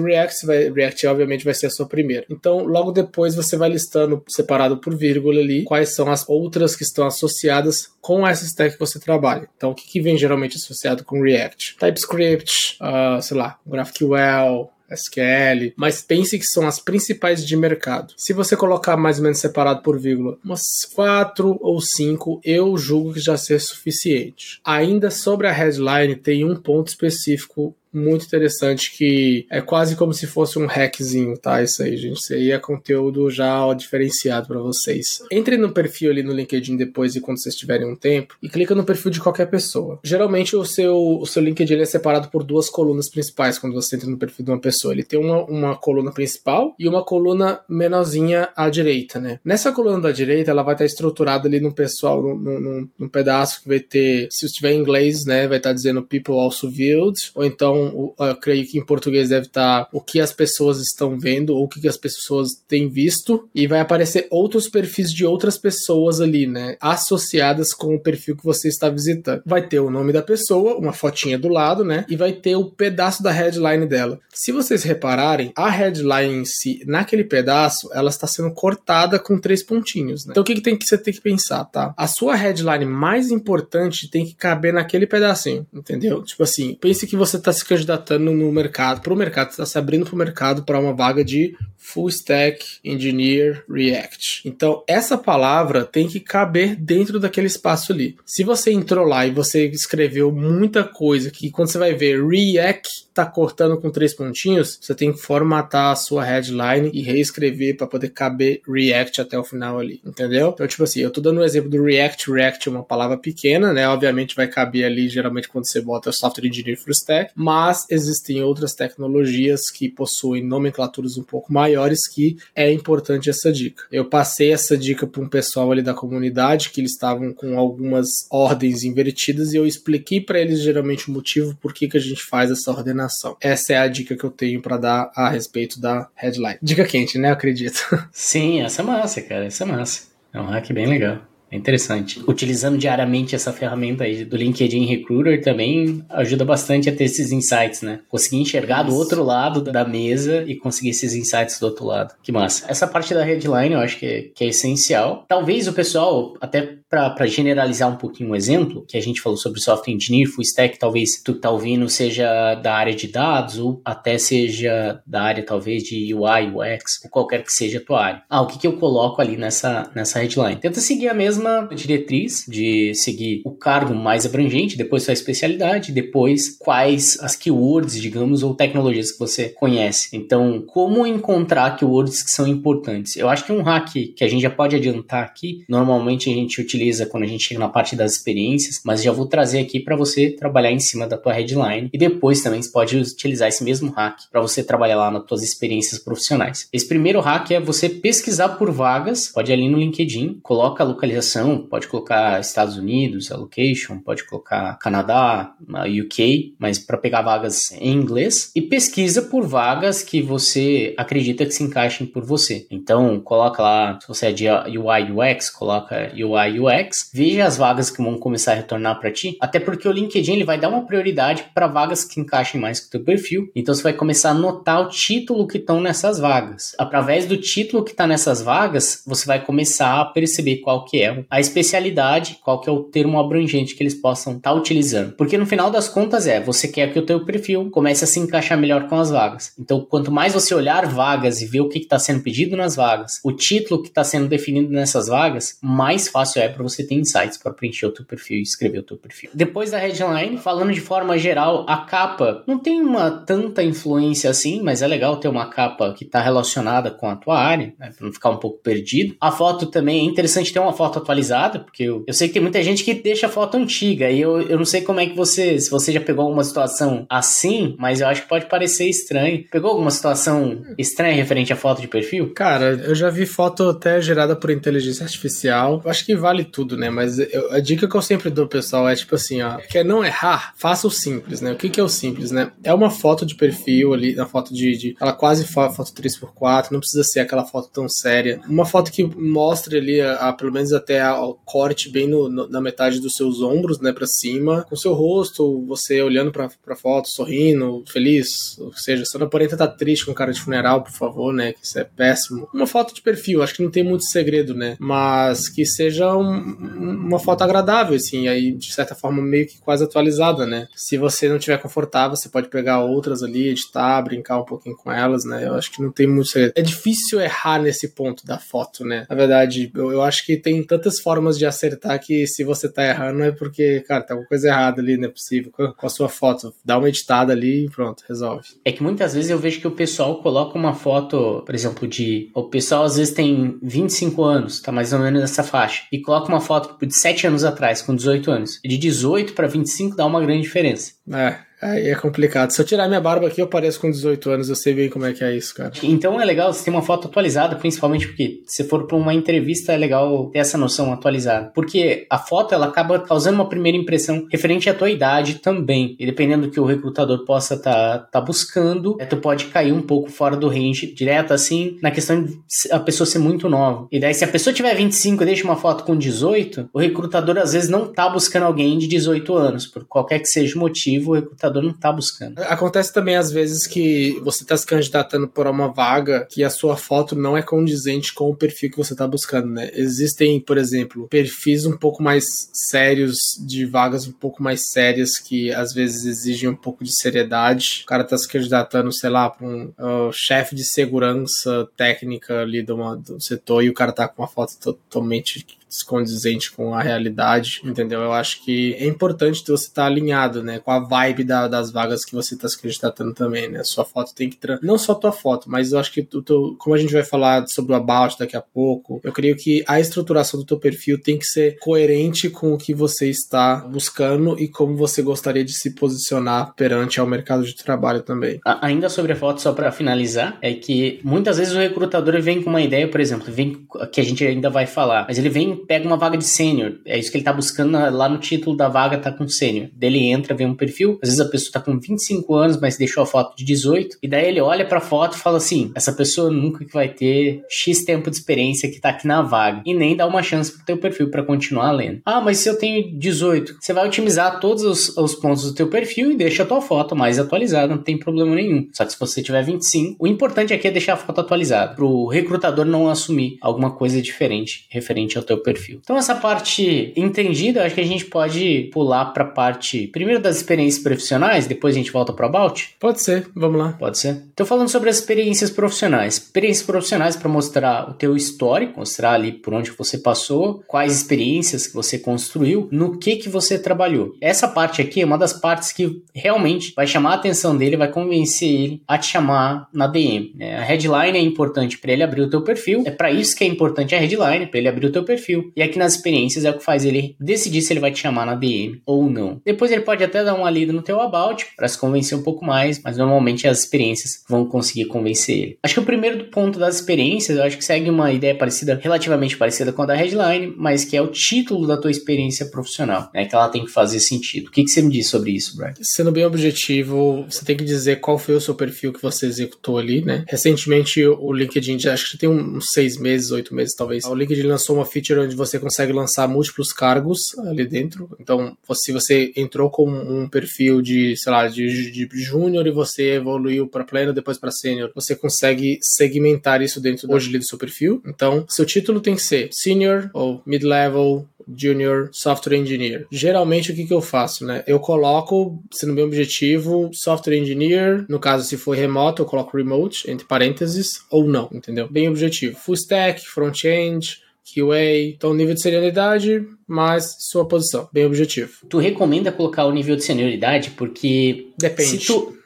React, 0.00 0.46
vai, 0.46 0.70
React 0.70 1.06
obviamente 1.06 1.44
vai 1.44 1.54
ser 1.54 1.66
a 1.66 1.70
sua 1.70 1.86
primeira. 1.86 2.26
Então, 2.30 2.64
logo 2.64 2.90
depois 2.90 3.34
você 3.34 3.56
vai 3.56 3.68
listando, 3.68 4.22
separado 4.28 4.78
por 4.78 4.96
vírgula 4.96 5.40
ali, 5.40 5.64
quais 5.64 5.90
são 5.90 6.10
as 6.10 6.28
outras 6.28 6.74
que 6.74 6.82
estão 6.82 7.06
associadas 7.06 7.88
com 8.00 8.26
essa 8.26 8.44
stack 8.44 8.74
que 8.74 8.80
você 8.80 8.98
trabalha. 8.98 9.48
Então, 9.56 9.70
o 9.70 9.74
que, 9.74 9.88
que 9.88 10.00
vem 10.00 10.18
geralmente 10.18 10.56
associado 10.56 11.04
com 11.04 11.22
React? 11.22 11.76
TypeScript, 11.78 12.78
uh, 12.80 13.22
sei 13.22 13.36
lá, 13.36 13.58
GraphQL, 13.66 14.70
SQL, 14.94 15.72
mas 15.76 16.02
pense 16.02 16.38
que 16.38 16.44
são 16.44 16.66
as 16.66 16.78
principais 16.78 17.46
de 17.46 17.56
mercado. 17.56 18.14
Se 18.16 18.32
você 18.32 18.56
colocar 18.56 18.96
mais 18.96 19.18
ou 19.18 19.24
menos 19.24 19.38
separado 19.38 19.82
por 19.82 19.98
vírgula, 19.98 20.38
umas 20.44 20.62
quatro 20.94 21.58
ou 21.60 21.80
cinco, 21.80 22.40
eu 22.44 22.76
julgo 22.76 23.14
que 23.14 23.20
já 23.20 23.36
seja 23.36 23.64
suficiente. 23.64 24.60
Ainda 24.64 25.10
sobre 25.10 25.46
a 25.46 25.52
headline, 25.52 26.16
tem 26.16 26.44
um 26.44 26.56
ponto 26.56 26.88
específico 26.88 27.74
muito 27.92 28.24
interessante 28.24 28.96
que 28.96 29.46
é 29.50 29.60
quase 29.60 29.96
como 29.96 30.12
se 30.12 30.26
fosse 30.26 30.58
um 30.58 30.66
hackzinho, 30.66 31.36
tá? 31.36 31.62
Isso 31.62 31.82
aí, 31.82 31.96
gente. 31.96 32.18
Isso 32.18 32.32
aí 32.32 32.50
é 32.50 32.58
conteúdo 32.58 33.30
já 33.30 33.72
diferenciado 33.74 34.48
para 34.48 34.60
vocês. 34.60 35.22
Entre 35.30 35.56
no 35.56 35.72
perfil 35.72 36.10
ali 36.10 36.22
no 36.22 36.32
LinkedIn 36.32 36.76
depois 36.76 37.14
e 37.14 37.20
quando 37.20 37.40
vocês 37.40 37.54
tiverem 37.54 37.86
um 37.86 37.96
tempo 37.96 38.36
e 38.42 38.48
clica 38.48 38.74
no 38.74 38.84
perfil 38.84 39.10
de 39.10 39.20
qualquer 39.20 39.46
pessoa. 39.46 39.98
Geralmente 40.02 40.56
o 40.56 40.64
seu, 40.64 40.96
o 41.20 41.26
seu 41.26 41.42
LinkedIn 41.42 41.80
é 41.80 41.84
separado 41.84 42.28
por 42.28 42.44
duas 42.44 42.68
colunas 42.70 43.08
principais 43.08 43.58
quando 43.58 43.74
você 43.74 43.96
entra 43.96 44.08
no 44.08 44.18
perfil 44.18 44.44
de 44.44 44.50
uma 44.50 44.60
pessoa. 44.60 44.94
Ele 44.94 45.02
tem 45.02 45.18
uma, 45.18 45.44
uma 45.44 45.76
coluna 45.76 46.12
principal 46.12 46.74
e 46.78 46.88
uma 46.88 47.04
coluna 47.04 47.60
menorzinha 47.68 48.48
à 48.56 48.68
direita, 48.68 49.20
né? 49.20 49.40
Nessa 49.44 49.72
coluna 49.72 50.00
da 50.00 50.12
direita, 50.12 50.50
ela 50.50 50.62
vai 50.62 50.74
estar 50.74 50.84
estruturada 50.84 51.48
ali 51.48 51.60
no 51.60 51.72
pessoal, 51.72 52.22
num, 52.22 52.88
num 52.98 53.08
pedaço 53.08 53.62
que 53.62 53.68
vai 53.68 53.80
ter, 53.80 54.28
se 54.30 54.46
estiver 54.46 54.72
em 54.72 54.80
inglês, 54.80 55.24
né, 55.24 55.46
vai 55.46 55.58
estar 55.58 55.72
dizendo 55.72 56.02
people 56.02 56.34
also 56.34 56.70
viewed, 56.70 57.18
ou 57.34 57.44
então 57.44 57.81
então, 57.86 58.14
eu 58.26 58.36
creio 58.36 58.66
que 58.66 58.78
em 58.78 58.84
português 58.84 59.28
deve 59.28 59.46
estar 59.46 59.88
o 59.92 60.00
que 60.00 60.20
as 60.20 60.32
pessoas 60.32 60.80
estão 60.80 61.18
vendo 61.18 61.54
ou 61.54 61.64
o 61.64 61.68
que 61.68 61.86
as 61.86 61.96
pessoas 61.96 62.48
têm 62.68 62.88
visto 62.88 63.48
e 63.54 63.66
vai 63.66 63.80
aparecer 63.80 64.26
outros 64.30 64.68
perfis 64.68 65.12
de 65.12 65.24
outras 65.24 65.58
pessoas 65.58 66.20
ali, 66.20 66.46
né, 66.46 66.76
associadas 66.80 67.72
com 67.72 67.94
o 67.94 68.00
perfil 68.00 68.36
que 68.36 68.44
você 68.44 68.68
está 68.68 68.88
visitando. 68.88 69.42
Vai 69.44 69.66
ter 69.66 69.80
o 69.80 69.90
nome 69.90 70.12
da 70.12 70.22
pessoa, 70.22 70.76
uma 70.76 70.92
fotinha 70.92 71.38
do 71.38 71.48
lado, 71.48 71.84
né, 71.84 72.04
e 72.08 72.16
vai 72.16 72.32
ter 72.32 72.56
o 72.56 72.70
pedaço 72.70 73.22
da 73.22 73.30
headline 73.30 73.86
dela. 73.86 74.18
Se 74.32 74.52
vocês 74.52 74.82
repararem, 74.82 75.52
a 75.56 75.70
headline 75.70 76.34
em 76.34 76.44
si, 76.44 76.80
naquele 76.86 77.24
pedaço, 77.24 77.88
ela 77.92 78.10
está 78.10 78.26
sendo 78.26 78.52
cortada 78.52 79.18
com 79.18 79.38
três 79.38 79.62
pontinhos, 79.62 80.24
né? 80.26 80.32
Então 80.32 80.42
o 80.42 80.44
que, 80.44 80.54
que 80.54 80.60
tem 80.60 80.76
que 80.76 80.84
você 80.84 80.98
tem 80.98 81.12
que 81.12 81.20
pensar, 81.20 81.64
tá? 81.64 81.94
A 81.96 82.06
sua 82.06 82.34
headline 82.34 82.84
mais 82.84 83.30
importante 83.30 84.10
tem 84.10 84.24
que 84.24 84.34
caber 84.34 84.72
naquele 84.72 85.06
pedacinho, 85.06 85.66
entendeu? 85.72 86.22
Tipo 86.22 86.42
assim, 86.42 86.76
pense 86.80 87.06
que 87.06 87.16
você 87.16 87.36
está 87.36 87.52
se 87.52 87.64
candidatando 87.72 88.30
no 88.32 88.52
mercado, 88.52 89.00
para 89.00 89.12
o 89.12 89.16
mercado, 89.16 89.50
está 89.50 89.64
se 89.64 89.78
abrindo 89.78 90.04
para 90.04 90.14
o 90.14 90.18
mercado 90.18 90.62
para 90.62 90.78
uma 90.78 90.92
vaga 90.92 91.24
de 91.24 91.56
Full 91.82 92.08
Stack 92.10 92.64
Engineer 92.84 93.64
React. 93.68 94.42
Então, 94.44 94.84
essa 94.86 95.18
palavra 95.18 95.84
tem 95.84 96.06
que 96.06 96.20
caber 96.20 96.76
dentro 96.76 97.18
daquele 97.18 97.48
espaço 97.48 97.92
ali. 97.92 98.16
Se 98.24 98.44
você 98.44 98.70
entrou 98.72 99.04
lá 99.04 99.26
e 99.26 99.32
você 99.32 99.66
escreveu 99.66 100.30
muita 100.30 100.84
coisa 100.84 101.30
que 101.30 101.50
quando 101.50 101.68
você 101.68 101.78
vai 101.78 101.92
ver 101.92 102.24
React 102.24 103.08
tá 103.12 103.26
cortando 103.26 103.78
com 103.78 103.90
três 103.90 104.14
pontinhos, 104.14 104.78
você 104.80 104.94
tem 104.94 105.12
que 105.12 105.18
formatar 105.18 105.90
a 105.92 105.96
sua 105.96 106.24
headline 106.24 106.90
e 106.94 107.02
reescrever 107.02 107.76
para 107.76 107.86
poder 107.86 108.10
caber 108.10 108.62
React 108.66 109.20
até 109.20 109.38
o 109.38 109.44
final 109.44 109.78
ali, 109.78 110.00
entendeu? 110.06 110.50
Então, 110.54 110.66
tipo 110.66 110.84
assim, 110.84 111.00
eu 111.00 111.10
tô 111.10 111.20
dando 111.20 111.40
um 111.40 111.44
exemplo 111.44 111.68
do 111.68 111.82
React. 111.82 112.30
React 112.30 112.68
é 112.68 112.70
uma 112.72 112.84
palavra 112.84 113.18
pequena, 113.18 113.72
né? 113.72 113.88
Obviamente 113.88 114.36
vai 114.36 114.46
caber 114.46 114.84
ali, 114.84 115.08
geralmente, 115.08 115.48
quando 115.48 115.66
você 115.66 115.80
bota 115.80 116.12
Software 116.12 116.46
Engineer 116.46 116.78
Full 116.78 116.92
Stack, 116.92 117.32
mas 117.62 117.86
existem 117.88 118.42
outras 118.42 118.74
tecnologias 118.74 119.70
que 119.70 119.88
possuem 119.88 120.44
nomenclaturas 120.44 121.16
um 121.16 121.22
pouco 121.22 121.52
maiores 121.52 122.08
que 122.12 122.36
é 122.56 122.72
importante 122.72 123.30
essa 123.30 123.52
dica. 123.52 123.84
Eu 123.90 124.06
passei 124.06 124.52
essa 124.52 124.76
dica 124.76 125.06
para 125.06 125.22
um 125.22 125.28
pessoal 125.28 125.70
ali 125.70 125.80
da 125.80 125.94
comunidade 125.94 126.70
que 126.70 126.80
eles 126.80 126.90
estavam 126.90 127.32
com 127.32 127.56
algumas 127.56 128.08
ordens 128.28 128.82
invertidas 128.82 129.52
e 129.52 129.56
eu 129.56 129.64
expliquei 129.64 130.20
para 130.20 130.40
eles 130.40 130.60
geralmente 130.60 131.08
o 131.08 131.12
motivo 131.12 131.56
por 131.60 131.72
que, 131.72 131.86
que 131.86 131.96
a 131.96 132.00
gente 132.00 132.24
faz 132.24 132.50
essa 132.50 132.72
ordenação. 132.72 133.36
Essa 133.40 133.74
é 133.74 133.78
a 133.78 133.86
dica 133.86 134.16
que 134.16 134.24
eu 134.24 134.30
tenho 134.30 134.60
para 134.60 134.76
dar 134.76 135.12
a 135.14 135.28
respeito 135.28 135.80
da 135.80 136.08
headline. 136.16 136.58
Dica 136.60 136.84
quente, 136.84 137.16
né? 137.16 137.28
Eu 137.28 137.34
acredito. 137.34 137.78
Sim, 138.10 138.60
essa 138.60 138.82
é 138.82 138.84
massa, 138.84 139.22
cara. 139.22 139.44
Essa 139.44 139.62
é 139.62 139.66
massa. 139.66 140.02
É 140.32 140.40
um 140.40 140.46
hack 140.46 140.72
bem 140.72 140.86
legal. 140.86 141.31
É 141.52 141.56
interessante. 141.56 142.22
Utilizando 142.26 142.78
diariamente 142.78 143.34
essa 143.34 143.52
ferramenta 143.52 144.04
aí 144.04 144.24
do 144.24 144.36
LinkedIn 144.36 144.86
Recruiter 144.86 145.42
também 145.42 146.02
ajuda 146.08 146.46
bastante 146.46 146.88
a 146.88 146.96
ter 146.96 147.04
esses 147.04 147.30
insights, 147.30 147.82
né? 147.82 148.00
Conseguir 148.08 148.38
enxergar 148.38 148.84
do 148.84 148.96
outro 148.96 149.22
lado 149.22 149.60
da 149.60 149.84
mesa 149.84 150.44
e 150.46 150.56
conseguir 150.56 150.90
esses 150.90 151.14
insights 151.14 151.60
do 151.60 151.66
outro 151.66 151.84
lado. 151.84 152.14
Que 152.22 152.32
massa. 152.32 152.64
Essa 152.68 152.86
parte 152.86 153.12
da 153.12 153.22
headline 153.22 153.74
eu 153.74 153.80
acho 153.80 153.98
que 153.98 154.06
é, 154.06 154.22
que 154.34 154.44
é 154.44 154.48
essencial. 154.48 155.26
Talvez 155.28 155.68
o 155.68 155.74
pessoal, 155.74 156.34
até 156.40 156.78
para 156.88 157.26
generalizar 157.26 157.90
um 157.90 157.96
pouquinho 157.96 158.30
um 158.30 158.36
exemplo, 158.36 158.84
que 158.86 158.96
a 158.96 159.02
gente 159.02 159.20
falou 159.20 159.36
sobre 159.36 159.60
software 159.60 159.94
engineer, 159.94 160.28
full 160.28 160.42
stack, 160.42 160.78
talvez 160.78 161.22
tu 161.22 161.34
tá 161.34 161.50
ouvindo 161.50 161.88
seja 161.88 162.54
da 162.54 162.74
área 162.74 162.94
de 162.94 163.08
dados 163.08 163.58
ou 163.58 163.80
até 163.84 164.16
seja 164.16 165.00
da 165.06 165.22
área 165.22 165.44
talvez 165.44 165.82
de 165.82 166.14
UI, 166.14 166.50
UX, 166.54 167.00
ou 167.04 167.10
qualquer 167.10 167.42
que 167.42 167.52
seja 167.52 167.78
a 167.78 167.84
tua 167.84 168.04
área. 168.04 168.22
Ah, 168.28 168.42
o 168.42 168.46
que, 168.46 168.58
que 168.58 168.66
eu 168.66 168.78
coloco 168.78 169.20
ali 169.20 169.36
nessa, 169.36 169.90
nessa 169.94 170.18
headline? 170.18 170.56
Tenta 170.56 170.80
seguir 170.80 171.08
a 171.08 171.14
mesma 171.14 171.41
diretriz 171.74 172.44
de 172.48 172.94
seguir 172.94 173.42
o 173.44 173.52
cargo 173.52 173.94
mais 173.94 174.26
abrangente, 174.26 174.76
depois 174.76 175.02
sua 175.02 175.12
especialidade, 175.12 175.92
depois 175.92 176.56
quais 176.58 177.18
as 177.20 177.36
keywords, 177.36 178.00
digamos, 178.00 178.42
ou 178.42 178.54
tecnologias 178.54 179.12
que 179.12 179.18
você 179.18 179.48
conhece. 179.48 180.08
Então, 180.12 180.62
como 180.66 181.06
encontrar 181.06 181.76
keywords 181.76 182.22
que 182.22 182.30
são 182.30 182.46
importantes? 182.46 183.16
Eu 183.16 183.28
acho 183.28 183.44
que 183.44 183.52
um 183.52 183.62
hack 183.62 183.92
que 184.16 184.24
a 184.24 184.28
gente 184.28 184.42
já 184.42 184.50
pode 184.50 184.76
adiantar 184.76 185.24
aqui, 185.24 185.64
normalmente 185.68 186.30
a 186.30 186.34
gente 186.34 186.60
utiliza 186.60 186.82
utiliza 186.82 187.06
quando 187.06 187.24
a 187.24 187.26
gente 187.26 187.44
chega 187.44 187.60
na 187.60 187.68
parte 187.68 187.96
das 187.96 188.12
experiências, 188.12 188.80
mas 188.84 189.02
já 189.02 189.12
vou 189.12 189.26
trazer 189.26 189.60
aqui 189.60 189.80
para 189.80 189.96
você 189.96 190.30
trabalhar 190.30 190.72
em 190.72 190.78
cima 190.78 191.06
da 191.06 191.16
tua 191.16 191.32
headline 191.32 191.88
e 191.92 191.98
depois 191.98 192.42
também 192.42 192.62
você 192.62 192.70
pode 192.70 192.96
utilizar 192.96 193.48
esse 193.48 193.62
mesmo 193.62 193.90
hack 193.92 194.20
para 194.30 194.40
você 194.40 194.62
trabalhar 194.62 194.96
lá 194.96 195.10
nas 195.10 195.24
tuas 195.24 195.42
experiências 195.42 196.00
profissionais. 196.00 196.68
Esse 196.72 196.86
primeiro 196.86 197.20
hack 197.20 197.50
é 197.50 197.60
você 197.60 197.88
pesquisar 197.88 198.50
por 198.50 198.70
vagas, 198.70 199.28
pode 199.28 199.50
ir 199.50 199.54
ali 199.54 199.68
no 199.68 199.78
LinkedIn, 199.78 200.40
coloca 200.42 200.82
a 200.82 200.86
localização, 200.86 201.31
pode 201.68 201.88
colocar 201.88 202.40
Estados 202.40 202.76
Unidos, 202.76 203.30
a 203.30 203.36
location, 203.36 203.98
pode 203.98 204.26
colocar 204.26 204.78
Canadá, 204.78 205.54
UK, 206.02 206.54
mas 206.58 206.78
para 206.78 206.98
pegar 206.98 207.22
vagas 207.22 207.72
em 207.72 207.92
inglês 207.92 208.50
e 208.54 208.62
pesquisa 208.62 209.22
por 209.22 209.46
vagas 209.46 210.02
que 210.02 210.22
você 210.22 210.94
acredita 210.96 211.44
que 211.44 211.52
se 211.52 211.62
encaixem 211.62 212.06
por 212.06 212.24
você. 212.24 212.66
Então, 212.70 213.20
coloca 213.20 213.62
lá, 213.62 213.98
se 214.00 214.08
você 214.08 214.26
é 214.26 214.32
de 214.32 214.48
UI 214.48 215.12
UX, 215.12 215.50
coloca 215.50 216.12
UI 216.14 216.60
UX, 216.60 217.10
veja 217.12 217.44
as 217.44 217.56
vagas 217.56 217.90
que 217.90 218.02
vão 218.02 218.18
começar 218.18 218.52
a 218.52 218.56
retornar 218.56 218.98
para 219.00 219.10
ti, 219.10 219.36
até 219.40 219.58
porque 219.60 219.88
o 219.88 219.92
LinkedIn 219.92 220.32
ele 220.32 220.44
vai 220.44 220.58
dar 220.58 220.68
uma 220.68 220.86
prioridade 220.86 221.44
para 221.54 221.66
vagas 221.66 222.04
que 222.04 222.20
encaixem 222.20 222.60
mais 222.60 222.80
com 222.80 222.86
o 222.86 222.90
teu 222.90 223.04
perfil. 223.04 223.50
Então 223.54 223.74
você 223.74 223.82
vai 223.82 223.92
começar 223.92 224.30
a 224.30 224.34
notar 224.34 224.80
o 224.80 224.88
título 224.88 225.46
que 225.46 225.58
estão 225.58 225.80
nessas 225.80 226.18
vagas. 226.18 226.74
Através 226.78 227.26
do 227.26 227.36
título 227.36 227.84
que 227.84 227.90
está 227.92 228.06
nessas 228.06 228.42
vagas, 228.42 229.02
você 229.06 229.26
vai 229.26 229.44
começar 229.44 230.00
a 230.00 230.04
perceber 230.04 230.58
qual 230.58 230.84
que 230.84 231.02
é 231.02 231.21
a 231.30 231.40
especialidade, 231.40 232.38
qual 232.42 232.60
que 232.60 232.68
é 232.68 232.72
o 232.72 232.82
termo 232.84 233.18
abrangente 233.18 233.74
que 233.74 233.82
eles 233.82 233.94
possam 233.94 234.36
estar 234.36 234.50
tá 234.50 234.56
utilizando. 234.56 235.12
Porque 235.12 235.38
no 235.38 235.46
final 235.46 235.70
das 235.70 235.88
contas 235.88 236.26
é, 236.26 236.40
você 236.40 236.68
quer 236.68 236.92
que 236.92 236.98
o 236.98 237.06
teu 237.06 237.24
perfil 237.24 237.70
comece 237.70 238.04
a 238.04 238.06
se 238.06 238.20
encaixar 238.20 238.58
melhor 238.58 238.88
com 238.88 238.96
as 238.98 239.10
vagas. 239.10 239.52
Então, 239.58 239.80
quanto 239.80 240.10
mais 240.10 240.34
você 240.34 240.54
olhar 240.54 240.86
vagas 240.86 241.40
e 241.40 241.46
ver 241.46 241.60
o 241.60 241.68
que 241.68 241.78
está 241.78 241.98
sendo 241.98 242.22
pedido 242.22 242.56
nas 242.56 242.76
vagas, 242.76 243.20
o 243.24 243.32
título 243.32 243.82
que 243.82 243.88
está 243.88 244.04
sendo 244.04 244.28
definido 244.28 244.70
nessas 244.70 245.08
vagas, 245.08 245.58
mais 245.62 246.08
fácil 246.08 246.42
é 246.42 246.48
para 246.48 246.62
você 246.62 246.86
ter 246.86 246.94
insights 246.94 247.38
para 247.38 247.52
preencher 247.52 247.86
o 247.86 247.92
teu 247.92 248.04
perfil 248.04 248.38
e 248.38 248.42
escrever 248.42 248.78
o 248.78 248.82
teu 248.82 248.96
perfil. 248.96 249.30
Depois 249.34 249.70
da 249.70 249.78
headline, 249.78 250.38
falando 250.38 250.72
de 250.72 250.80
forma 250.80 251.18
geral, 251.18 251.64
a 251.68 251.78
capa 251.78 252.42
não 252.46 252.58
tem 252.58 252.80
uma 252.80 253.10
tanta 253.10 253.62
influência 253.62 254.30
assim, 254.30 254.62
mas 254.62 254.82
é 254.82 254.86
legal 254.86 255.16
ter 255.16 255.28
uma 255.28 255.48
capa 255.48 255.92
que 255.92 256.04
está 256.04 256.20
relacionada 256.20 256.90
com 256.90 257.08
a 257.08 257.16
tua 257.16 257.38
área, 257.38 257.74
né, 257.78 257.92
para 257.96 258.06
não 258.06 258.12
ficar 258.12 258.30
um 258.30 258.38
pouco 258.38 258.58
perdido. 258.58 259.16
A 259.20 259.30
foto 259.30 259.66
também 259.66 260.00
é 260.00 260.10
interessante 260.10 260.52
ter 260.52 260.58
uma 260.58 260.72
foto 260.72 260.98
atualizada, 260.98 261.11
porque 261.58 261.84
eu, 261.84 262.04
eu 262.06 262.14
sei 262.14 262.28
que 262.28 262.34
tem 262.34 262.42
muita 262.42 262.62
gente 262.62 262.84
que 262.84 262.94
deixa 262.94 263.28
foto 263.28 263.56
antiga 263.56 264.10
e 264.10 264.20
eu, 264.20 264.40
eu 264.42 264.58
não 264.58 264.64
sei 264.64 264.82
como 264.82 265.00
é 265.00 265.06
que 265.06 265.16
você, 265.16 265.58
se 265.58 265.70
você 265.70 265.92
já 265.92 266.00
pegou 266.00 266.24
alguma 266.24 266.44
situação 266.44 267.06
assim, 267.08 267.74
mas 267.78 268.00
eu 268.00 268.08
acho 268.08 268.22
que 268.22 268.28
pode 268.28 268.46
parecer 268.46 268.88
estranho. 268.88 269.44
Pegou 269.50 269.70
alguma 269.70 269.90
situação 269.90 270.62
estranha 270.78 271.14
referente 271.14 271.52
à 271.52 271.56
foto 271.56 271.80
de 271.80 271.88
perfil? 271.88 272.32
Cara, 272.34 272.72
eu 272.84 272.94
já 272.94 273.10
vi 273.10 273.26
foto 273.26 273.68
até 273.70 274.00
gerada 274.00 274.36
por 274.36 274.50
inteligência 274.50 275.04
artificial. 275.04 275.82
Acho 275.84 276.04
que 276.04 276.16
vale 276.16 276.44
tudo, 276.44 276.76
né? 276.76 276.90
Mas 276.90 277.18
eu, 277.18 277.52
a 277.52 277.60
dica 277.60 277.88
que 277.88 277.94
eu 277.94 278.02
sempre 278.02 278.30
dou, 278.30 278.46
pessoal, 278.46 278.88
é 278.88 278.94
tipo 278.94 279.14
assim, 279.14 279.42
ó, 279.42 279.58
quer 279.58 279.84
não 279.84 280.04
errar, 280.04 280.52
faça 280.56 280.86
o 280.86 280.90
simples, 280.90 281.40
né? 281.40 281.52
O 281.52 281.56
que, 281.56 281.68
que 281.68 281.80
é 281.80 281.82
o 281.82 281.88
simples, 281.88 282.30
né? 282.30 282.52
É 282.62 282.72
uma 282.72 282.90
foto 282.90 283.24
de 283.24 283.34
perfil 283.34 283.94
ali, 283.94 284.14
uma 284.14 284.26
foto 284.26 284.52
de, 284.54 284.76
de 284.76 284.96
ela 285.00 285.12
quase 285.12 285.44
foto 285.44 285.92
3x4, 285.92 286.70
não 286.70 286.80
precisa 286.80 287.04
ser 287.04 287.20
aquela 287.20 287.44
foto 287.44 287.68
tão 287.72 287.88
séria. 287.88 288.40
Uma 288.48 288.64
foto 288.64 288.90
que 288.90 289.04
mostre 289.04 289.76
ali, 289.76 290.00
a, 290.00 290.28
a 290.28 290.32
pelo 290.32 290.52
menos 290.52 290.72
até 290.72 290.91
o 291.00 291.34
corte 291.34 291.88
bem 291.88 292.08
no, 292.08 292.28
na 292.28 292.60
metade 292.60 293.00
dos 293.00 293.12
seus 293.14 293.40
ombros, 293.40 293.80
né, 293.80 293.92
para 293.92 294.06
cima, 294.06 294.64
com 294.68 294.76
seu 294.76 294.92
rosto, 294.92 295.64
você 295.66 296.02
olhando 296.02 296.32
pra, 296.32 296.50
pra 296.64 296.76
foto, 296.76 297.08
sorrindo, 297.08 297.84
feliz, 297.86 298.58
ou 298.58 298.72
seja, 298.72 299.04
só 299.04 299.18
não 299.18 299.26
aparenta 299.26 299.54
estar 299.54 299.68
tá 299.68 299.76
triste 299.76 300.06
com 300.06 300.14
cara 300.14 300.32
de 300.32 300.40
funeral, 300.40 300.82
por 300.82 300.92
favor, 300.92 301.32
né, 301.32 301.52
que 301.52 301.64
isso 301.64 301.78
é 301.78 301.84
péssimo. 301.84 302.48
Uma 302.52 302.66
foto 302.66 302.94
de 302.94 303.02
perfil, 303.02 303.42
acho 303.42 303.54
que 303.54 303.62
não 303.62 303.70
tem 303.70 303.84
muito 303.84 304.04
segredo, 304.04 304.54
né, 304.54 304.76
mas 304.78 305.48
que 305.48 305.64
seja 305.64 306.16
um, 306.16 306.38
uma 306.38 307.18
foto 307.18 307.42
agradável, 307.42 307.96
assim, 307.96 308.28
aí 308.28 308.52
de 308.52 308.72
certa 308.72 308.94
forma 308.94 309.22
meio 309.22 309.46
que 309.46 309.58
quase 309.58 309.84
atualizada, 309.84 310.46
né. 310.46 310.66
Se 310.74 310.96
você 310.96 311.28
não 311.28 311.38
tiver 311.38 311.58
confortável, 311.58 312.16
você 312.16 312.28
pode 312.28 312.48
pegar 312.48 312.84
outras 312.84 313.22
ali, 313.22 313.48
editar, 313.48 314.02
brincar 314.02 314.40
um 314.40 314.44
pouquinho 314.44 314.76
com 314.76 314.90
elas, 314.90 315.24
né, 315.24 315.46
eu 315.46 315.54
acho 315.54 315.70
que 315.70 315.82
não 315.82 315.92
tem 315.92 316.06
muito 316.06 316.28
segredo. 316.28 316.52
É 316.56 316.62
difícil 316.62 317.20
errar 317.20 317.60
nesse 317.60 317.88
ponto 317.88 318.26
da 318.26 318.38
foto, 318.38 318.84
né, 318.84 319.06
na 319.08 319.16
verdade, 319.16 319.70
eu, 319.74 319.92
eu 319.92 320.02
acho 320.02 320.24
que 320.24 320.36
tem 320.36 320.62
tantas 320.82 320.98
formas 320.98 321.38
de 321.38 321.46
acertar 321.46 321.98
que 322.00 322.26
se 322.26 322.42
você 322.42 322.68
tá 322.68 322.84
errando 322.84 323.22
é 323.22 323.30
porque, 323.30 323.80
cara, 323.86 324.02
tá 324.02 324.14
alguma 324.14 324.28
coisa 324.28 324.48
errada 324.48 324.82
ali, 324.82 324.96
não 324.96 325.06
é 325.06 325.10
possível, 325.10 325.52
com, 325.52 325.72
com 325.72 325.86
a 325.86 325.88
sua 325.88 326.08
foto. 326.08 326.52
Dá 326.64 326.76
uma 326.76 326.88
editada 326.88 327.32
ali 327.32 327.66
e 327.66 327.70
pronto, 327.70 328.02
resolve. 328.08 328.48
É 328.64 328.72
que 328.72 328.82
muitas 328.82 329.14
vezes 329.14 329.30
eu 329.30 329.38
vejo 329.38 329.60
que 329.60 329.68
o 329.68 329.70
pessoal 329.70 330.20
coloca 330.20 330.58
uma 330.58 330.74
foto, 330.74 331.42
por 331.46 331.54
exemplo, 331.54 331.86
de. 331.86 332.30
O 332.34 332.44
pessoal 332.44 332.84
às 332.84 332.96
vezes 332.96 333.14
tem 333.14 333.58
25 333.62 334.24
anos, 334.24 334.60
tá 334.60 334.72
mais 334.72 334.92
ou 334.92 334.98
menos 334.98 335.20
nessa 335.20 335.44
faixa, 335.44 335.84
e 335.92 336.00
coloca 336.00 336.28
uma 336.28 336.40
foto 336.40 336.84
de 336.84 336.94
7 336.94 337.28
anos 337.28 337.44
atrás, 337.44 337.80
com 337.80 337.94
18 337.94 338.30
anos. 338.30 338.60
De 338.64 338.76
18 338.76 339.34
para 339.34 339.46
25 339.46 339.96
dá 339.96 340.04
uma 340.04 340.20
grande 340.20 340.42
diferença. 340.42 340.92
É. 341.12 341.51
Aí 341.62 341.88
é 341.88 341.94
complicado. 341.94 342.50
Se 342.50 342.60
eu 342.60 342.64
tirar 342.64 342.88
minha 342.88 343.00
barba 343.00 343.28
aqui, 343.28 343.40
eu 343.40 343.46
pareço 343.46 343.80
com 343.80 343.88
18 343.88 344.30
anos, 344.30 344.48
eu 344.48 344.56
sei 344.56 344.74
bem 344.74 344.90
como 344.90 345.06
é 345.06 345.12
que 345.12 345.22
é 345.22 345.36
isso, 345.36 345.54
cara. 345.54 345.72
Então 345.82 346.20
é 346.20 346.24
legal 346.24 346.52
você 346.52 346.64
ter 346.64 346.70
uma 346.70 346.82
foto 346.82 347.06
atualizada, 347.06 347.54
principalmente 347.54 348.08
porque 348.08 348.42
se 348.46 348.64
for 348.64 348.86
para 348.86 348.96
uma 348.96 349.14
entrevista 349.14 349.72
é 349.72 349.76
legal 349.76 350.28
ter 350.30 350.40
essa 350.40 350.58
noção 350.58 350.92
atualizada. 350.92 351.52
Porque 351.54 352.04
a 352.10 352.18
foto 352.18 352.52
ela 352.52 352.66
acaba 352.66 352.98
causando 352.98 353.36
uma 353.36 353.48
primeira 353.48 353.78
impressão 353.78 354.26
referente 354.30 354.68
à 354.68 354.74
tua 354.74 354.90
idade 354.90 355.36
também. 355.36 355.94
E 356.00 356.04
dependendo 356.04 356.48
do 356.48 356.50
que 356.50 356.58
o 356.58 356.64
recrutador 356.64 357.24
possa 357.24 357.54
estar 357.54 357.98
tá, 357.98 358.08
tá 358.10 358.20
buscando, 358.20 358.96
é, 358.98 359.06
tu 359.06 359.16
pode 359.16 359.46
cair 359.46 359.72
um 359.72 359.82
pouco 359.82 360.10
fora 360.10 360.36
do 360.36 360.48
range 360.48 360.92
direto, 360.92 361.32
assim, 361.32 361.78
na 361.80 361.92
questão 361.92 362.24
de 362.24 362.40
a 362.72 362.80
pessoa 362.80 363.06
ser 363.06 363.20
muito 363.20 363.48
nova. 363.48 363.86
E 363.92 364.00
daí, 364.00 364.14
se 364.14 364.24
a 364.24 364.28
pessoa 364.28 364.52
tiver 364.52 364.74
25 364.74 365.22
e 365.22 365.26
deixa 365.26 365.44
uma 365.44 365.56
foto 365.56 365.84
com 365.84 365.96
18, 365.96 366.70
o 366.72 366.78
recrutador 366.78 367.38
às 367.38 367.52
vezes 367.52 367.68
não 367.68 367.86
tá 367.86 368.08
buscando 368.08 368.46
alguém 368.46 368.76
de 368.78 368.88
18 368.88 369.34
anos. 369.34 369.66
Por 369.66 369.84
qualquer 369.84 370.18
que 370.18 370.26
seja 370.26 370.56
o 370.56 370.58
motivo, 370.58 371.12
o 371.12 371.14
recrutador 371.14 371.51
recrutador 371.52 371.62
não 371.62 371.70
está 371.70 371.92
buscando. 371.92 372.38
Acontece 372.40 372.92
também 372.92 373.16
às 373.16 373.30
vezes 373.30 373.66
que 373.66 374.18
você 374.20 374.42
está 374.42 374.56
se 374.56 374.66
candidatando 374.66 375.28
por 375.28 375.46
uma 375.46 375.68
vaga 375.68 376.26
que 376.30 376.42
a 376.42 376.50
sua 376.50 376.76
foto 376.76 377.14
não 377.14 377.36
é 377.36 377.42
condizente 377.42 378.12
com 378.12 378.30
o 378.30 378.36
perfil 378.36 378.70
que 378.70 378.76
você 378.76 378.94
está 378.94 379.06
buscando, 379.06 379.48
né? 379.48 379.70
Existem, 379.74 380.40
por 380.40 380.56
exemplo, 380.56 381.08
perfis 381.08 381.66
um 381.66 381.76
pouco 381.76 382.02
mais 382.02 382.24
sérios 382.52 383.16
de 383.46 383.66
vagas 383.66 384.06
um 384.06 384.12
pouco 384.12 384.42
mais 384.42 384.62
sérias 384.70 385.18
que 385.18 385.52
às 385.52 385.72
vezes 385.72 386.04
exigem 386.04 386.48
um 386.48 386.56
pouco 386.56 386.82
de 386.82 386.96
seriedade. 386.96 387.82
O 387.82 387.86
cara 387.86 388.02
está 388.02 388.16
se 388.16 388.28
candidatando, 388.28 388.92
sei 388.92 389.10
lá, 389.10 389.28
para 389.28 389.46
um 389.46 389.72
uh, 389.78 390.12
chefe 390.12 390.54
de 390.54 390.64
segurança 390.64 391.68
técnica 391.76 392.40
ali 392.40 392.62
do, 392.62 392.74
uma, 392.74 392.96
do 392.96 393.20
setor 393.20 393.62
e 393.62 393.70
o 393.70 393.74
cara 393.74 393.92
tá 393.92 394.08
com 394.08 394.22
uma 394.22 394.28
foto 394.28 394.52
totalmente 394.58 395.44
descondizente 395.72 396.52
com 396.52 396.74
a 396.74 396.82
realidade, 396.82 397.62
entendeu? 397.64 398.02
Eu 398.02 398.12
acho 398.12 398.44
que 398.44 398.74
é 398.74 398.86
importante 398.86 399.42
você 399.42 399.66
estar 399.66 399.82
tá 399.82 399.86
alinhado, 399.86 400.42
né, 400.42 400.58
com 400.58 400.70
a 400.70 400.78
vibe 400.78 401.24
da, 401.24 401.41
das 401.48 401.70
vagas 401.70 402.04
que 402.04 402.14
você 402.14 402.34
está 402.34 402.48
se 402.48 402.60
candidatando 402.60 403.14
também, 403.14 403.48
né? 403.48 403.62
Sua 403.64 403.84
foto 403.84 404.14
tem 404.14 404.28
que 404.28 404.38
não 404.62 404.76
só 404.76 404.94
tua 404.94 405.12
foto, 405.12 405.48
mas 405.48 405.72
eu 405.72 405.78
acho 405.78 405.92
que 405.92 406.02
tu, 406.02 406.56
como 406.58 406.74
a 406.74 406.78
gente 406.78 406.92
vai 406.92 407.04
falar 407.04 407.46
sobre 407.46 407.72
o 407.72 407.76
about 407.76 408.18
daqui 408.18 408.36
a 408.36 408.40
pouco, 408.40 409.00
eu 409.04 409.12
creio 409.12 409.36
que 409.36 409.62
a 409.66 409.78
estruturação 409.78 410.40
do 410.40 410.46
teu 410.46 410.58
perfil 410.58 411.00
tem 411.00 411.18
que 411.18 411.24
ser 411.24 411.58
coerente 411.58 412.28
com 412.28 412.52
o 412.52 412.58
que 412.58 412.74
você 412.74 413.08
está 413.08 413.56
buscando 413.56 414.38
e 414.38 414.48
como 414.48 414.76
você 414.76 415.02
gostaria 415.02 415.44
de 415.44 415.52
se 415.52 415.74
posicionar 415.74 416.54
perante 416.54 416.98
ao 416.98 417.06
mercado 417.06 417.44
de 417.44 417.54
trabalho 417.54 418.02
também. 418.02 418.40
Ainda 418.44 418.88
sobre 418.88 419.12
a 419.12 419.16
foto, 419.16 419.40
só 419.40 419.52
para 419.52 419.70
finalizar, 419.70 420.38
é 420.42 420.52
que 420.54 421.00
muitas 421.04 421.38
vezes 421.38 421.54
o 421.54 421.58
recrutador 421.58 422.20
vem 422.20 422.42
com 422.42 422.50
uma 422.50 422.60
ideia, 422.60 422.88
por 422.88 423.00
exemplo, 423.00 423.32
vem 423.32 423.66
que 423.92 424.00
a 424.00 424.04
gente 424.04 424.24
ainda 424.24 424.50
vai 424.50 424.66
falar, 424.66 425.04
mas 425.06 425.18
ele 425.18 425.28
vem 425.28 425.56
pega 425.56 425.86
uma 425.86 425.96
vaga 425.96 426.16
de 426.16 426.24
sênior. 426.24 426.78
É 426.84 426.98
isso 426.98 427.10
que 427.10 427.16
ele 427.16 427.24
tá 427.24 427.32
buscando 427.32 427.72
lá 427.72 428.08
no 428.08 428.18
título 428.18 428.56
da 428.56 428.68
vaga, 428.68 428.98
tá 428.98 429.12
com 429.12 429.28
sênior. 429.28 429.68
Dele 429.74 430.06
entra, 430.06 430.34
vê 430.34 430.44
um 430.44 430.54
perfil. 430.54 430.98
Às 431.02 431.08
vezes 431.08 431.20
a 431.20 431.28
pessoa 431.32 431.52
tá 431.52 431.60
com 431.60 431.78
25 431.78 432.34
anos, 432.34 432.60
mas 432.60 432.76
deixou 432.76 433.02
a 433.02 433.06
foto 433.06 433.36
de 433.36 433.44
18. 433.44 433.98
E 434.02 434.08
daí 434.08 434.28
ele 434.28 434.40
olha 434.40 434.64
pra 434.64 434.80
foto 434.80 435.16
e 435.16 435.20
fala 435.20 435.38
assim: 435.38 435.72
essa 435.74 435.92
pessoa 435.92 436.30
nunca 436.30 436.64
que 436.64 436.72
vai 436.72 436.88
ter 436.88 437.42
X 437.48 437.84
tempo 437.84 438.10
de 438.10 438.16
experiência 438.16 438.70
que 438.70 438.80
tá 438.80 438.90
aqui 438.90 439.06
na 439.06 439.22
vaga. 439.22 439.62
E 439.64 439.74
nem 439.74 439.96
dá 439.96 440.06
uma 440.06 440.22
chance 440.22 440.52
pro 440.52 440.64
teu 440.64 440.76
perfil 440.76 441.10
para 441.10 441.22
continuar 441.22 441.72
lendo. 441.72 442.00
Ah, 442.04 442.20
mas 442.20 442.38
se 442.38 442.48
eu 442.48 442.58
tenho 442.58 442.98
18, 442.98 443.56
você 443.60 443.72
vai 443.72 443.86
otimizar 443.86 444.40
todos 444.40 444.62
os, 444.62 444.96
os 444.96 445.14
pontos 445.14 445.44
do 445.44 445.54
teu 445.54 445.68
perfil 445.68 446.12
e 446.12 446.16
deixa 446.16 446.42
a 446.42 446.46
tua 446.46 446.60
foto 446.60 446.94
mais 446.94 447.18
atualizada, 447.18 447.74
não 447.74 447.82
tem 447.82 447.98
problema 447.98 448.34
nenhum. 448.34 448.68
Só 448.72 448.84
que 448.84 448.92
se 448.92 449.00
você 449.00 449.22
tiver 449.22 449.42
25, 449.42 449.96
o 449.98 450.06
importante 450.06 450.52
aqui 450.52 450.68
é 450.68 450.70
deixar 450.70 450.94
a 450.94 450.96
foto 450.96 451.20
atualizada, 451.20 451.74
pro 451.74 452.06
recrutador 452.06 452.64
não 452.64 452.88
assumir 452.88 453.38
alguma 453.40 453.70
coisa 453.70 454.00
diferente 454.02 454.66
referente 454.68 455.16
ao 455.16 455.24
teu 455.24 455.38
perfil 455.38 455.52
perfil. 455.52 455.80
Então, 455.82 455.96
essa 455.96 456.14
parte 456.14 456.92
entendida, 456.96 457.64
acho 457.64 457.74
que 457.74 457.80
a 457.80 457.86
gente 457.86 458.06
pode 458.06 458.70
pular 458.72 459.06
para 459.06 459.24
a 459.24 459.28
parte 459.28 459.86
primeiro 459.88 460.20
das 460.20 460.36
experiências 460.36 460.82
profissionais, 460.82 461.21
depois 461.46 461.74
a 461.74 461.78
gente 461.78 461.92
volta 461.92 462.12
para 462.12 462.26
o 462.26 462.28
About? 462.28 462.76
Pode 462.78 463.02
ser, 463.02 463.28
vamos 463.34 463.58
lá. 463.58 463.72
Pode 463.72 463.98
ser. 463.98 464.22
Então, 464.32 464.46
falando 464.46 464.68
sobre 464.68 464.90
as 464.90 464.96
experiências 464.96 465.50
profissionais. 465.50 466.14
Experiências 466.14 466.66
profissionais 466.66 467.16
para 467.16 467.28
mostrar 467.28 467.90
o 467.90 467.94
teu 467.94 468.16
histórico, 468.16 468.78
mostrar 468.78 469.12
ali 469.12 469.32
por 469.32 469.54
onde 469.54 469.70
você 469.70 469.98
passou, 469.98 470.62
quais 470.66 470.96
experiências 470.96 471.66
que 471.66 471.74
você 471.74 471.98
construiu, 471.98 472.68
no 472.70 472.98
que 472.98 473.16
que 473.16 473.28
você 473.28 473.58
trabalhou. 473.58 474.14
Essa 474.20 474.48
parte 474.48 474.80
aqui 474.80 475.00
é 475.00 475.04
uma 475.04 475.18
das 475.18 475.32
partes 475.32 475.72
que 475.72 476.02
realmente 476.14 476.72
vai 476.74 476.86
chamar 476.86 477.12
a 477.12 477.14
atenção 477.14 477.56
dele, 477.56 477.76
vai 477.76 477.88
convencer 477.88 478.48
ele 478.48 478.82
a 478.86 478.98
te 478.98 479.06
chamar 479.06 479.68
na 479.72 479.86
DM. 479.86 480.32
Né? 480.34 480.56
A 480.56 480.62
headline 480.62 481.18
é 481.18 481.20
importante 481.20 481.78
para 481.78 481.92
ele 481.92 482.02
abrir 482.02 482.22
o 482.22 482.30
teu 482.30 482.42
perfil, 482.42 482.82
é 482.86 482.90
para 482.90 483.10
isso 483.10 483.36
que 483.36 483.44
é 483.44 483.46
importante 483.46 483.94
a 483.94 483.98
headline, 483.98 484.46
para 484.46 484.58
ele 484.58 484.68
abrir 484.68 484.86
o 484.86 484.92
teu 484.92 485.04
perfil. 485.04 485.52
E 485.56 485.62
aqui 485.62 485.78
nas 485.78 485.94
experiências 485.94 486.44
é 486.44 486.50
o 486.50 486.58
que 486.58 486.64
faz 486.64 486.84
ele 486.84 487.16
decidir 487.20 487.62
se 487.62 487.72
ele 487.72 487.80
vai 487.80 487.90
te 487.90 488.00
chamar 488.00 488.26
na 488.26 488.34
DM 488.34 488.80
ou 488.86 489.08
não. 489.08 489.40
Depois 489.44 489.70
ele 489.70 489.82
pode 489.82 490.02
até 490.02 490.24
dar 490.24 490.34
uma 490.34 490.50
lida 490.50 490.72
no 490.72 490.82
teu 490.82 491.00
about 491.02 491.46
para 491.56 491.68
se 491.68 491.78
convencer 491.78 492.16
um 492.16 492.22
pouco 492.22 492.44
mais, 492.44 492.80
mas 492.82 492.96
normalmente 492.96 493.46
as 493.46 493.60
experiências 493.60 494.22
vão 494.28 494.44
conseguir 494.44 494.86
convencer 494.86 495.36
ele. 495.36 495.58
Acho 495.62 495.74
que 495.74 495.80
o 495.80 495.84
primeiro 495.84 496.24
ponto 496.24 496.58
das 496.58 496.76
experiências, 496.76 497.38
eu 497.38 497.44
acho 497.44 497.58
que 497.58 497.64
segue 497.64 497.90
uma 497.90 498.12
ideia 498.12 498.34
parecida, 498.34 498.78
relativamente 498.80 499.36
parecida 499.36 499.72
com 499.72 499.82
a 499.82 499.86
da 499.86 499.94
headline, 499.94 500.54
mas 500.56 500.84
que 500.84 500.96
é 500.96 501.02
o 501.02 501.08
título 501.08 501.66
da 501.66 501.76
tua 501.76 501.90
experiência 501.90 502.46
profissional, 502.46 503.10
né? 503.14 503.24
Que 503.26 503.34
ela 503.34 503.48
tem 503.48 503.64
que 503.64 503.70
fazer 503.70 504.00
sentido. 504.00 504.48
O 504.48 504.50
que, 504.50 504.64
que 504.64 504.70
você 504.70 504.82
me 504.82 504.90
diz 504.90 505.08
sobre 505.08 505.32
isso, 505.32 505.56
Brian? 505.56 505.74
Sendo 505.80 506.12
bem 506.12 506.24
objetivo, 506.24 507.24
você 507.28 507.44
tem 507.44 507.56
que 507.56 507.64
dizer 507.64 508.00
qual 508.00 508.18
foi 508.18 508.34
o 508.34 508.40
seu 508.40 508.54
perfil 508.54 508.92
que 508.92 509.02
você 509.02 509.26
executou 509.26 509.78
ali, 509.78 510.04
né? 510.04 510.24
Recentemente 510.28 511.04
o 511.04 511.32
LinkedIn, 511.32 511.88
acho 511.88 512.12
que 512.12 512.18
tem 512.18 512.28
uns 512.28 512.66
seis 512.72 512.98
meses, 512.98 513.30
oito 513.30 513.54
meses 513.54 513.74
talvez, 513.74 514.04
o 514.04 514.14
LinkedIn 514.14 514.42
lançou 514.42 514.76
uma 514.76 514.84
feature 514.84 515.20
onde 515.20 515.34
você 515.34 515.58
consegue 515.58 515.92
lançar 515.92 516.28
múltiplos 516.28 516.72
cargos 516.72 517.20
ali 517.46 517.66
dentro. 517.66 518.08
Então, 518.20 518.56
se 518.74 518.92
você 518.92 519.32
entrou 519.36 519.70
com 519.70 519.88
um 519.88 520.28
perfil 520.28 520.82
de 520.82 520.91
de, 520.92 521.16
sei 521.16 521.32
lá, 521.32 521.48
de, 521.48 521.90
de 521.90 522.08
júnior 522.22 522.66
e 522.66 522.70
você 522.70 523.14
evoluiu 523.14 523.66
para 523.66 523.84
pleno, 523.84 524.12
depois 524.12 524.38
para 524.38 524.50
sênior, 524.50 524.90
você 524.94 525.16
consegue 525.16 525.78
segmentar 525.80 526.60
isso 526.60 526.80
dentro 526.80 527.10
hoje 527.10 527.36
do 527.36 527.44
seu 527.44 527.56
perfil. 527.56 528.02
Então, 528.06 528.44
seu 528.48 528.66
título 528.66 529.00
tem 529.00 529.14
que 529.14 529.22
ser 529.22 529.48
senior 529.52 530.10
ou 530.12 530.42
mid-level 530.46 531.26
Junior 531.56 532.08
Software 532.12 532.56
Engineer. 532.56 533.06
Geralmente 533.10 533.72
o 533.72 533.74
que, 533.74 533.86
que 533.86 533.94
eu 533.94 534.00
faço, 534.00 534.44
né? 534.44 534.62
Eu 534.66 534.78
coloco, 534.78 535.60
sendo 535.72 535.92
meu 535.92 536.06
objetivo, 536.06 536.90
Software 536.92 537.36
Engineer, 537.36 538.04
no 538.08 538.20
caso 538.20 538.46
se 538.46 538.56
for 538.56 538.76
remoto, 538.76 539.22
eu 539.22 539.26
coloco 539.26 539.56
Remote, 539.56 540.08
entre 540.10 540.26
parênteses, 540.26 541.00
ou 541.10 541.26
não, 541.26 541.48
entendeu? 541.52 541.88
Bem 541.90 542.08
objetivo. 542.08 542.56
Full 542.56 542.74
Stack, 542.74 543.22
Front-End, 543.22 544.20
QA, 544.44 545.10
então 545.14 545.34
nível 545.34 545.54
de 545.54 545.62
senioridade, 545.62 546.46
mas 546.66 547.16
sua 547.18 547.46
posição, 547.46 547.88
bem 547.92 548.04
objetivo. 548.04 548.52
Tu 548.68 548.78
recomenda 548.78 549.32
colocar 549.32 549.64
o 549.66 549.72
nível 549.72 549.96
de 549.96 550.04
senioridade 550.04 550.70
porque 550.70 551.52
depende. 551.58 551.98
Se 551.98 552.06
tu, 552.06 552.36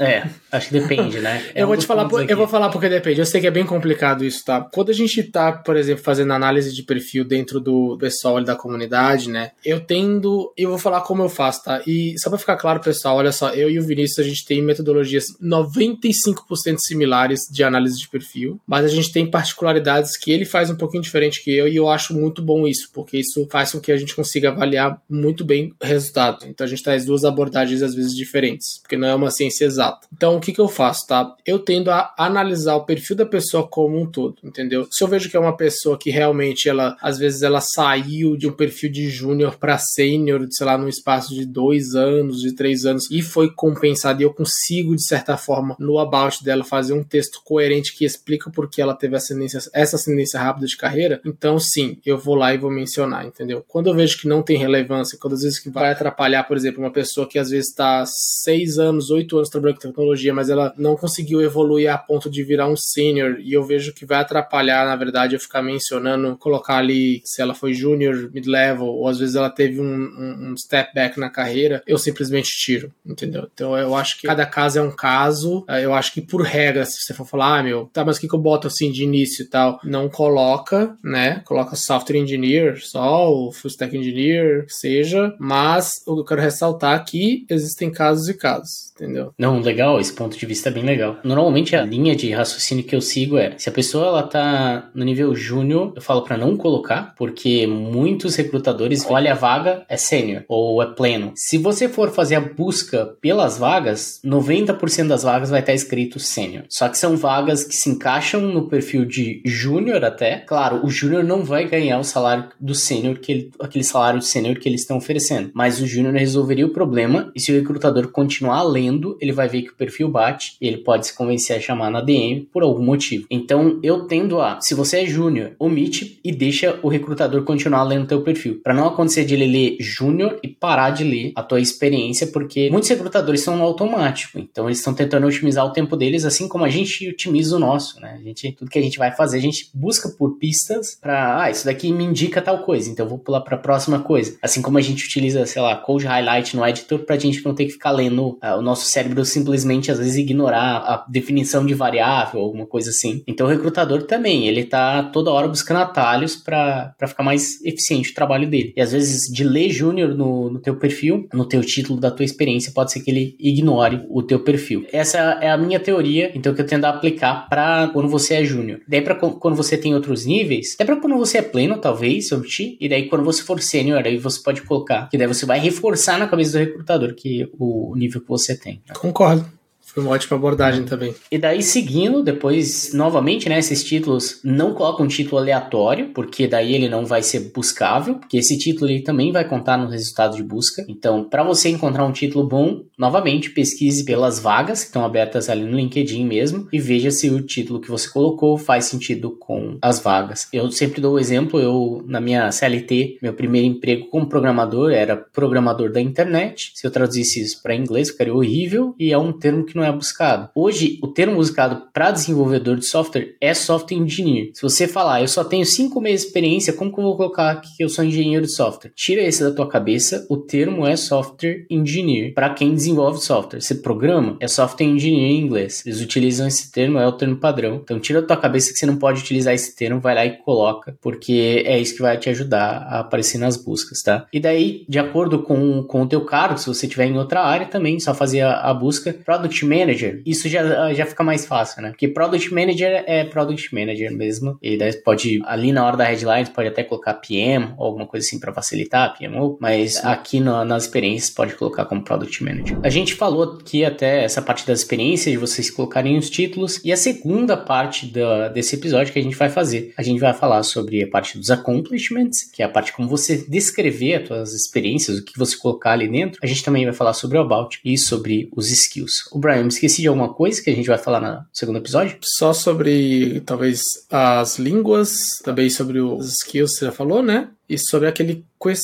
é, 0.00 0.26
acho 0.50 0.68
que 0.68 0.80
depende, 0.80 1.20
né? 1.20 1.44
É 1.54 1.62
eu 1.62 1.66
vou 1.66 1.76
te 1.76 1.86
falar, 1.86 2.08
por, 2.08 2.28
eu 2.28 2.36
vou 2.36 2.48
falar 2.48 2.70
porque 2.70 2.88
depende. 2.88 3.20
Eu 3.20 3.26
sei 3.26 3.40
que 3.40 3.46
é 3.46 3.50
bem 3.50 3.66
complicado 3.66 4.24
isso, 4.24 4.42
tá? 4.44 4.60
Quando 4.72 4.90
a 4.90 4.94
gente 4.94 5.22
tá, 5.24 5.52
por 5.52 5.76
exemplo, 5.76 6.02
fazendo 6.02 6.32
análise 6.32 6.74
de 6.74 6.82
perfil 6.82 7.24
dentro 7.24 7.60
do 7.60 7.98
pessoal 7.98 8.42
da 8.42 8.56
comunidade, 8.56 9.28
né? 9.28 9.50
Eu 9.64 9.80
tendo, 9.80 10.52
eu 10.56 10.70
vou 10.70 10.78
falar 10.78 11.02
como 11.02 11.22
eu 11.22 11.28
faço, 11.28 11.64
tá? 11.64 11.82
E 11.86 12.14
só 12.18 12.30
para 12.30 12.38
ficar 12.38 12.56
claro, 12.56 12.80
pessoal, 12.80 13.16
olha 13.16 13.32
só, 13.32 13.50
eu 13.50 13.68
e 13.68 13.78
o 13.78 13.82
Vinícius 13.82 14.24
a 14.24 14.28
gente 14.28 14.46
tem 14.46 14.62
metodologias 14.62 15.26
95% 15.42 16.78
similares 16.78 17.40
de 17.50 17.62
análise 17.62 17.98
de 17.98 18.08
perfil, 18.08 18.58
mas 18.66 18.84
a 18.84 18.88
gente 18.88 19.12
tem 19.12 19.30
particularidades 19.30 20.16
que 20.16 20.30
ele 20.30 20.46
faz 20.46 20.70
um 20.70 20.76
pouquinho 20.76 21.02
diferente 21.02 21.42
que 21.42 21.54
eu 21.54 21.68
e 21.68 21.76
eu 21.76 21.88
acho 21.88 22.14
muito 22.14 22.40
bom 22.40 22.66
isso, 22.66 22.90
porque 22.94 23.18
isso 23.18 23.46
faz 23.50 23.72
com 23.72 23.80
que 23.80 23.92
a 23.92 23.96
gente 23.96 24.14
consiga 24.14 24.48
avaliar 24.48 25.00
muito 25.08 25.44
bem 25.44 25.74
o 25.82 25.86
resultado. 25.86 26.46
Então 26.46 26.64
a 26.64 26.68
gente 26.68 26.82
traz 26.82 27.04
duas 27.04 27.24
abordagens 27.24 27.82
às 27.82 27.94
vezes 27.94 28.14
diferentes, 28.14 28.78
porque 28.80 28.96
não 28.96 29.08
é 29.08 29.14
uma 29.14 29.30
ciência 29.30 29.64
exata 29.64 29.89
exato. 29.90 30.08
Então, 30.12 30.36
o 30.36 30.40
que, 30.40 30.52
que 30.52 30.60
eu 30.60 30.68
faço, 30.68 31.06
tá? 31.06 31.34
Eu 31.44 31.58
tendo 31.58 31.90
a 31.90 32.14
analisar 32.16 32.76
o 32.76 32.84
perfil 32.84 33.16
da 33.16 33.26
pessoa 33.26 33.66
como 33.66 34.00
um 34.00 34.06
todo, 34.06 34.36
entendeu? 34.44 34.86
Se 34.90 35.02
eu 35.02 35.08
vejo 35.08 35.28
que 35.28 35.36
é 35.36 35.40
uma 35.40 35.56
pessoa 35.56 35.98
que 35.98 36.10
realmente, 36.10 36.68
ela, 36.68 36.96
às 37.00 37.18
vezes, 37.18 37.42
ela 37.42 37.60
saiu 37.60 38.36
de 38.36 38.48
um 38.48 38.52
perfil 38.52 38.90
de 38.90 39.08
júnior 39.08 39.56
para 39.56 39.78
sênior, 39.78 40.46
sei 40.50 40.66
lá, 40.66 40.76
num 40.76 40.88
espaço 40.88 41.34
de 41.34 41.44
dois 41.44 41.94
anos, 41.94 42.40
de 42.40 42.54
três 42.54 42.84
anos, 42.84 43.10
e 43.10 43.22
foi 43.22 43.50
compensado, 43.52 44.20
e 44.20 44.24
eu 44.24 44.32
consigo, 44.32 44.94
de 44.94 45.04
certa 45.04 45.36
forma, 45.36 45.76
no 45.78 45.98
about 45.98 46.42
dela, 46.44 46.64
fazer 46.64 46.92
um 46.92 47.02
texto 47.02 47.40
coerente 47.44 47.96
que 47.96 48.04
explica 48.04 48.50
por 48.50 48.68
que 48.68 48.80
ela 48.80 48.94
teve 48.94 49.16
ascendência, 49.16 49.60
essa 49.72 49.96
ascendência 49.96 50.40
rápida 50.40 50.66
de 50.66 50.76
carreira, 50.76 51.20
então 51.24 51.58
sim, 51.58 51.98
eu 52.04 52.18
vou 52.18 52.34
lá 52.34 52.54
e 52.54 52.58
vou 52.58 52.70
mencionar, 52.70 53.26
entendeu? 53.26 53.64
Quando 53.66 53.88
eu 53.88 53.94
vejo 53.94 54.18
que 54.18 54.28
não 54.28 54.42
tem 54.42 54.56
relevância, 54.56 55.18
quando 55.20 55.34
às 55.34 55.42
vezes 55.42 55.58
que 55.58 55.70
vai 55.70 55.90
atrapalhar, 55.90 56.44
por 56.44 56.56
exemplo, 56.56 56.82
uma 56.82 56.92
pessoa 56.92 57.26
que 57.26 57.38
às 57.38 57.50
vezes 57.50 57.70
está 57.70 58.04
seis 58.06 58.78
anos, 58.78 59.10
oito 59.10 59.36
anos 59.36 59.48
trabalhando 59.48 59.79
tecnologia, 59.80 60.32
mas 60.34 60.48
ela 60.48 60.72
não 60.76 60.96
conseguiu 60.96 61.40
evoluir 61.40 61.92
a 61.92 61.98
ponto 61.98 62.30
de 62.30 62.42
virar 62.42 62.68
um 62.68 62.76
senior. 62.76 63.38
E 63.40 63.52
eu 63.52 63.62
vejo 63.64 63.92
que 63.94 64.06
vai 64.06 64.18
atrapalhar, 64.18 64.86
na 64.86 64.96
verdade, 64.96 65.34
eu 65.34 65.40
ficar 65.40 65.62
mencionando, 65.62 66.36
colocar 66.36 66.76
ali 66.76 67.22
se 67.24 67.40
ela 67.40 67.54
foi 67.54 67.72
junior, 67.72 68.30
mid-level, 68.32 68.86
ou 68.86 69.08
às 69.08 69.18
vezes 69.18 69.34
ela 69.34 69.50
teve 69.50 69.80
um, 69.80 69.84
um, 69.84 70.50
um, 70.50 70.56
step 70.56 70.94
back 70.94 71.18
na 71.18 71.30
carreira, 71.30 71.82
eu 71.86 71.98
simplesmente 71.98 72.50
tiro, 72.50 72.92
entendeu? 73.04 73.48
Então 73.52 73.76
eu 73.76 73.94
acho 73.94 74.20
que 74.20 74.26
cada 74.26 74.46
caso 74.46 74.78
é 74.78 74.82
um 74.82 74.94
caso. 74.94 75.64
Eu 75.82 75.94
acho 75.94 76.12
que 76.12 76.20
por 76.20 76.42
regra, 76.42 76.84
se 76.84 77.00
você 77.00 77.14
for 77.14 77.26
falar, 77.26 77.58
ah, 77.58 77.62
meu, 77.62 77.90
tá, 77.92 78.04
mas 78.04 78.16
o 78.16 78.20
que, 78.20 78.28
que 78.28 78.34
eu 78.34 78.40
boto 78.40 78.66
assim 78.66 78.90
de 78.90 79.02
início 79.02 79.44
e 79.44 79.48
tal? 79.48 79.80
Não 79.84 80.08
coloca, 80.08 80.96
né? 81.02 81.42
Coloca 81.44 81.76
software 81.76 82.18
engineer 82.18 82.80
só, 82.80 83.30
ou 83.30 83.52
full 83.52 83.70
stack 83.70 83.96
engineer, 83.96 84.64
seja, 84.68 85.34
mas 85.38 85.90
que 86.04 86.10
eu 86.10 86.24
quero 86.24 86.40
ressaltar 86.40 86.94
aqui 86.94 87.46
existem 87.48 87.90
casos 87.90 88.28
e 88.28 88.34
casos, 88.34 88.89
entendeu? 89.00 89.32
Não, 89.38 89.60
legal, 89.60 89.98
esse 89.98 90.12
ponto 90.12 90.36
de 90.36 90.46
vista 90.46 90.68
é 90.68 90.72
bem 90.72 90.84
legal. 90.84 91.18
Normalmente 91.24 91.74
a 91.74 91.82
linha 91.82 92.14
de 92.14 92.30
raciocínio 92.30 92.84
que 92.84 92.94
eu 92.94 93.00
sigo 93.00 93.38
é, 93.38 93.54
se 93.56 93.68
a 93.68 93.72
pessoa 93.72 94.06
ela 94.06 94.22
tá 94.22 94.90
no 94.94 95.04
nível 95.04 95.34
júnior, 95.34 95.92
eu 95.96 96.02
falo 96.02 96.22
para 96.22 96.36
não 96.36 96.56
colocar, 96.56 97.14
porque 97.16 97.66
muitos 97.66 98.36
recrutadores 98.36 99.04
olham 99.08 99.32
a 99.32 99.34
vaga 99.34 99.84
é 99.88 99.96
sênior 99.96 100.44
ou 100.48 100.82
é 100.82 100.86
pleno. 100.86 101.32
Se 101.34 101.56
você 101.56 101.88
for 101.88 102.10
fazer 102.10 102.36
a 102.36 102.40
busca 102.40 103.14
pelas 103.20 103.58
vagas, 103.58 104.20
90% 104.24 105.08
das 105.08 105.22
vagas 105.22 105.50
vai 105.50 105.60
estar 105.60 105.72
escrito 105.72 106.18
sênior. 106.18 106.64
Só 106.68 106.88
que 106.88 106.98
são 106.98 107.16
vagas 107.16 107.64
que 107.64 107.74
se 107.74 107.88
encaixam 107.88 108.40
no 108.40 108.68
perfil 108.68 109.04
de 109.04 109.40
júnior 109.44 110.04
até. 110.04 110.38
Claro, 110.40 110.84
o 110.84 110.90
júnior 110.90 111.24
não 111.24 111.44
vai 111.44 111.68
ganhar 111.68 111.98
o 111.98 112.04
salário 112.04 112.48
do 112.60 112.74
sênior 112.74 113.18
que 113.18 113.32
ele, 113.32 113.50
aquele 113.60 113.84
salário 113.84 114.18
de 114.18 114.26
sênior 114.26 114.58
que 114.58 114.68
eles 114.68 114.82
estão 114.82 114.96
oferecendo, 114.96 115.50
mas 115.54 115.80
o 115.80 115.86
júnior 115.86 116.14
resolveria 116.14 116.66
o 116.66 116.72
problema 116.72 117.30
e 117.34 117.40
se 117.40 117.52
o 117.52 117.54
recrutador 117.54 118.08
continuar 118.08 118.62
lendo, 118.62 118.89
ele 119.20 119.32
vai 119.32 119.48
ver 119.48 119.62
que 119.62 119.70
o 119.70 119.74
perfil 119.74 120.08
bate 120.08 120.56
e 120.60 120.66
ele 120.66 120.78
pode 120.78 121.06
se 121.06 121.14
convencer 121.14 121.56
a 121.56 121.60
chamar 121.60 121.90
na 121.90 122.00
DM 122.00 122.48
por 122.52 122.62
algum 122.62 122.82
motivo. 122.82 123.26
Então 123.30 123.78
eu 123.82 124.06
tendo 124.06 124.40
a, 124.40 124.60
se 124.60 124.74
você 124.74 125.00
é 125.00 125.06
júnior, 125.06 125.52
omite 125.58 126.18
e 126.24 126.32
deixa 126.32 126.78
o 126.82 126.88
recrutador 126.88 127.42
continuar 127.42 127.82
lendo 127.84 128.06
teu 128.06 128.22
perfil, 128.22 128.60
para 128.62 128.74
não 128.74 128.86
acontecer 128.86 129.24
de 129.24 129.34
ele 129.34 129.46
ler 129.46 129.76
júnior 129.80 130.38
e 130.42 130.48
parar 130.48 130.90
de 130.90 131.04
ler 131.04 131.32
a 131.34 131.42
tua 131.42 131.60
experiência, 131.60 132.26
porque 132.26 132.70
muitos 132.70 132.88
recrutadores 132.88 133.40
são 133.40 133.56
no 133.56 133.64
automático, 133.64 134.38
então 134.38 134.66
eles 134.66 134.78
estão 134.78 134.94
tentando 134.94 135.26
otimizar 135.26 135.64
o 135.66 135.72
tempo 135.72 135.96
deles, 135.96 136.24
assim 136.24 136.48
como 136.48 136.64
a 136.64 136.68
gente 136.68 137.08
otimiza 137.08 137.56
o 137.56 137.58
nosso, 137.58 138.00
né? 138.00 138.18
A 138.20 138.22
gente, 138.22 138.52
tudo 138.52 138.70
que 138.70 138.78
a 138.78 138.82
gente 138.82 138.98
vai 138.98 139.12
fazer, 139.12 139.38
a 139.38 139.40
gente 139.40 139.70
busca 139.74 140.08
por 140.08 140.36
pistas 140.38 140.98
para, 141.00 141.42
ah, 141.42 141.50
isso 141.50 141.64
daqui 141.64 141.92
me 141.92 142.04
indica 142.04 142.42
tal 142.42 142.62
coisa, 142.62 142.90
então 142.90 143.06
eu 143.06 143.10
vou 143.10 143.18
pular 143.18 143.40
para 143.40 143.56
a 143.56 143.60
próxima 143.60 144.00
coisa. 144.00 144.36
Assim 144.42 144.62
como 144.62 144.78
a 144.78 144.80
gente 144.80 145.04
utiliza, 145.04 145.44
sei 145.46 145.62
lá, 145.62 145.76
code 145.76 146.06
highlight 146.06 146.56
no 146.56 146.66
editor 146.66 147.00
pra 147.00 147.16
gente 147.16 147.44
não 147.44 147.54
ter 147.54 147.66
que 147.66 147.72
ficar 147.72 147.90
lendo 147.90 148.38
uh, 148.42 148.58
o 148.58 148.62
nosso 148.62 148.79
cérebro 148.86 149.24
simplesmente 149.24 149.90
às 149.90 149.98
vezes 149.98 150.16
ignorar 150.16 150.76
a 150.76 151.06
definição 151.08 151.64
de 151.64 151.74
variável, 151.74 152.40
alguma 152.40 152.66
coisa 152.66 152.90
assim. 152.90 153.22
Então 153.26 153.46
o 153.46 153.50
recrutador 153.50 154.02
também, 154.04 154.46
ele 154.46 154.64
tá 154.64 155.02
toda 155.04 155.30
hora 155.30 155.48
buscando 155.48 155.78
atalhos 155.78 156.36
para 156.36 156.94
ficar 157.06 157.22
mais 157.22 157.62
eficiente 157.64 158.10
o 158.10 158.14
trabalho 158.14 158.48
dele. 158.48 158.72
E 158.76 158.80
às 158.80 158.92
vezes 158.92 159.32
de 159.32 159.44
ler 159.44 159.70
júnior 159.70 160.14
no, 160.14 160.50
no 160.50 160.58
teu 160.58 160.76
perfil, 160.76 161.28
no 161.32 161.44
teu 161.44 161.60
título 161.62 162.00
da 162.00 162.10
tua 162.10 162.24
experiência, 162.24 162.72
pode 162.72 162.92
ser 162.92 163.00
que 163.00 163.10
ele 163.10 163.36
ignore 163.38 164.04
o 164.08 164.22
teu 164.22 164.40
perfil. 164.40 164.86
Essa 164.92 165.18
é 165.40 165.50
a 165.50 165.56
minha 165.56 165.80
teoria, 165.80 166.30
então 166.34 166.54
que 166.54 166.60
eu 166.60 166.66
tento 166.66 166.84
aplicar 166.84 167.48
para 167.48 167.88
quando 167.88 168.08
você 168.08 168.34
é 168.34 168.44
júnior. 168.44 168.80
Daí 168.88 169.02
para 169.02 169.14
quando 169.14 169.54
você 169.54 169.76
tem 169.76 169.94
outros 169.94 170.24
níveis, 170.26 170.74
até 170.74 170.84
para 170.84 170.96
quando 170.96 171.16
você 171.16 171.38
é 171.38 171.42
pleno, 171.42 171.78
talvez, 171.78 172.30
omiti, 172.32 172.76
e 172.80 172.88
daí 172.88 173.08
quando 173.08 173.24
você 173.24 173.42
for 173.42 173.60
sênior, 173.60 174.02
aí 174.04 174.16
você 174.16 174.40
pode 174.42 174.62
colocar, 174.62 175.08
que 175.08 175.18
daí 175.18 175.26
você 175.26 175.44
vai 175.46 175.58
reforçar 175.58 176.18
na 176.18 176.26
cabeça 176.26 176.52
do 176.52 176.64
recrutador 176.64 177.14
que 177.14 177.48
o 177.58 177.94
nível 177.96 178.20
que 178.20 178.28
você 178.28 178.56
tem. 178.56 178.69
Concordo. 178.92 179.59
Foi 179.92 180.02
uma 180.02 180.12
ótima 180.12 180.36
abordagem 180.36 180.84
também. 180.84 181.14
E 181.30 181.38
daí, 181.38 181.62
seguindo, 181.62 182.22
depois, 182.22 182.92
novamente, 182.94 183.48
né? 183.48 183.58
Esses 183.58 183.82
títulos 183.82 184.40
não 184.44 184.72
colocam 184.72 185.04
um 185.04 185.08
título 185.08 185.38
aleatório, 185.38 186.10
porque 186.14 186.46
daí 186.46 186.74
ele 186.74 186.88
não 186.88 187.04
vai 187.04 187.22
ser 187.22 187.50
buscável, 187.54 188.14
porque 188.14 188.38
esse 188.38 188.56
título 188.56 188.90
ele 188.90 189.02
também 189.02 189.32
vai 189.32 189.44
contar 189.44 189.76
no 189.76 189.88
resultado 189.88 190.36
de 190.36 190.42
busca. 190.42 190.84
Então, 190.88 191.24
para 191.24 191.42
você 191.42 191.68
encontrar 191.68 192.04
um 192.04 192.12
título 192.12 192.46
bom, 192.46 192.82
novamente, 192.96 193.50
pesquise 193.50 194.04
pelas 194.04 194.38
vagas 194.38 194.80
que 194.80 194.86
estão 194.86 195.04
abertas 195.04 195.48
ali 195.48 195.64
no 195.64 195.76
LinkedIn 195.76 196.24
mesmo 196.24 196.68
e 196.72 196.78
veja 196.78 197.10
se 197.10 197.28
o 197.28 197.42
título 197.42 197.80
que 197.80 197.90
você 197.90 198.08
colocou 198.08 198.56
faz 198.56 198.84
sentido 198.84 199.30
com 199.38 199.76
as 199.82 200.00
vagas. 200.00 200.48
Eu 200.52 200.70
sempre 200.70 201.00
dou 201.00 201.14
o 201.14 201.18
exemplo, 201.18 201.58
eu, 201.58 202.02
na 202.06 202.20
minha 202.20 202.50
CLT, 202.52 203.18
meu 203.22 203.32
primeiro 203.32 203.66
emprego 203.66 204.06
como 204.08 204.28
programador 204.28 204.92
era 204.92 205.16
programador 205.16 205.90
da 205.90 206.00
internet. 206.00 206.72
Se 206.74 206.86
eu 206.86 206.90
traduzisse 206.90 207.42
isso 207.42 207.62
para 207.62 207.74
inglês, 207.74 208.10
ficaria 208.10 208.34
horrível, 208.34 208.94
e 208.98 209.12
é 209.12 209.18
um 209.18 209.32
termo 209.32 209.64
que 209.64 209.76
não 209.80 209.86
é 209.86 209.92
buscado. 209.92 210.50
Hoje, 210.54 210.98
o 211.02 211.08
termo 211.08 211.36
buscado 211.36 211.88
para 211.92 212.10
desenvolvedor 212.10 212.76
de 212.76 212.86
software 212.86 213.34
é 213.40 213.54
software 213.54 213.96
engineer. 213.96 214.50
Se 214.54 214.62
você 214.62 214.86
falar, 214.86 215.22
eu 215.22 215.28
só 215.28 215.42
tenho 215.42 215.64
cinco 215.64 216.00
meses 216.00 216.20
de 216.20 216.26
experiência, 216.26 216.72
como 216.72 216.92
que 216.92 217.00
eu 217.00 217.04
vou 217.04 217.16
colocar 217.16 217.50
aqui 217.50 217.76
que 217.76 217.84
eu 217.84 217.88
sou 217.88 218.04
engenheiro 218.04 218.44
de 218.44 218.52
software? 218.52 218.92
Tira 218.94 219.22
esse 219.22 219.42
da 219.42 219.50
tua 219.50 219.66
cabeça, 219.66 220.26
o 220.28 220.36
termo 220.36 220.86
é 220.86 220.96
software 220.96 221.64
engineer 221.70 222.34
para 222.34 222.50
quem 222.50 222.74
desenvolve 222.74 223.20
software. 223.20 223.60
Você 223.60 223.76
programa, 223.76 224.36
é 224.40 224.46
software 224.46 224.86
engineer 224.86 225.32
em 225.32 225.40
inglês. 225.40 225.82
Eles 225.86 226.00
utilizam 226.00 226.46
esse 226.46 226.70
termo, 226.70 226.98
é 226.98 227.06
o 227.06 227.12
termo 227.12 227.36
padrão. 227.36 227.80
Então, 227.82 227.98
tira 227.98 228.20
da 228.20 228.26
tua 228.26 228.36
cabeça 228.36 228.72
que 228.72 228.78
você 228.78 228.86
não 228.86 228.96
pode 228.96 229.20
utilizar 229.20 229.54
esse 229.54 229.74
termo, 229.74 230.00
vai 230.00 230.14
lá 230.14 230.26
e 230.26 230.36
coloca, 230.38 230.96
porque 231.00 231.62
é 231.64 231.78
isso 231.78 231.94
que 231.94 232.02
vai 232.02 232.18
te 232.18 232.28
ajudar 232.28 232.86
a 232.88 233.00
aparecer 233.00 233.38
nas 233.38 233.56
buscas, 233.56 234.02
tá? 234.02 234.26
E 234.32 234.38
daí, 234.38 234.84
de 234.88 234.98
acordo 234.98 235.42
com, 235.42 235.82
com 235.84 236.02
o 236.02 236.06
teu 236.06 236.24
cargo, 236.24 236.58
se 236.58 236.66
você 236.66 236.86
estiver 236.86 237.06
em 237.06 237.16
outra 237.16 237.42
área 237.42 237.66
também, 237.66 237.98
só 237.98 238.14
fazer 238.14 238.42
a, 238.42 238.60
a 238.60 238.74
busca 238.74 239.12
Product 239.24 239.64
Manager, 239.70 240.20
isso 240.26 240.48
já, 240.48 240.92
já 240.92 241.06
fica 241.06 241.22
mais 241.22 241.46
fácil, 241.46 241.82
né? 241.82 241.90
Porque 241.90 242.08
Product 242.08 242.52
Manager 242.52 243.04
é 243.06 243.24
Product 243.24 243.74
Manager 243.74 244.12
mesmo. 244.12 244.58
E 244.62 244.76
daí 244.76 244.92
pode, 244.94 245.40
ali 245.44 245.72
na 245.72 245.86
hora 245.86 245.96
da 245.96 246.04
headline, 246.04 246.50
pode 246.50 246.68
até 246.68 246.82
colocar 246.82 247.14
PM 247.14 247.74
ou 247.78 247.86
alguma 247.86 248.06
coisa 248.06 248.26
assim 248.26 248.40
para 248.40 248.52
facilitar, 248.52 249.16
PMO, 249.16 249.56
mas 249.60 250.04
aqui 250.04 250.40
no, 250.40 250.64
nas 250.64 250.84
experiências 250.84 251.30
pode 251.30 251.54
colocar 251.54 251.84
como 251.84 252.02
Product 252.02 252.42
Manager. 252.42 252.78
A 252.82 252.90
gente 252.90 253.14
falou 253.14 253.58
aqui 253.60 253.84
até 253.84 254.24
essa 254.24 254.42
parte 254.42 254.66
das 254.66 254.80
experiências, 254.80 255.32
de 255.32 255.38
vocês 255.38 255.70
colocarem 255.70 256.18
os 256.18 256.28
títulos, 256.28 256.80
e 256.84 256.92
a 256.92 256.96
segunda 256.96 257.56
parte 257.56 258.06
da, 258.06 258.48
desse 258.48 258.74
episódio 258.74 259.12
que 259.12 259.18
a 259.18 259.22
gente 259.22 259.36
vai 259.36 259.48
fazer, 259.48 259.92
a 259.96 260.02
gente 260.02 260.18
vai 260.18 260.32
falar 260.32 260.62
sobre 260.62 261.02
a 261.02 261.08
parte 261.08 261.38
dos 261.38 261.50
accomplishments, 261.50 262.44
que 262.50 262.62
é 262.62 262.66
a 262.66 262.68
parte 262.68 262.92
como 262.92 263.08
você 263.08 263.44
descrever 263.48 264.22
as 264.22 264.28
suas 264.28 264.54
experiências, 264.54 265.18
o 265.18 265.24
que 265.24 265.38
você 265.38 265.56
colocar 265.56 265.92
ali 265.92 266.08
dentro. 266.08 266.38
A 266.42 266.46
gente 266.46 266.64
também 266.64 266.84
vai 266.84 266.94
falar 266.94 267.12
sobre 267.12 267.38
o 267.38 267.40
about 267.40 267.78
e 267.84 267.96
sobre 267.96 268.48
os 268.54 268.70
skills. 268.70 269.28
O 269.32 269.38
Brian, 269.38 269.59
me 269.62 269.68
esqueci 269.68 270.02
de 270.02 270.08
alguma 270.08 270.32
coisa 270.32 270.62
que 270.62 270.70
a 270.70 270.74
gente 270.74 270.86
vai 270.86 270.98
falar 270.98 271.20
no 271.20 271.44
segundo 271.52 271.78
episódio? 271.78 272.18
Só 272.22 272.52
sobre, 272.52 273.40
talvez, 273.40 273.82
as 274.10 274.58
línguas, 274.58 275.38
também 275.44 275.68
sobre 275.70 276.00
os 276.00 276.32
skills, 276.42 276.76
você 276.76 276.86
já 276.86 276.92
falou, 276.92 277.22
né? 277.22 277.50
E 277.68 277.78
sobre 277.78 278.08
aquele 278.08 278.44
quiz 278.58 278.80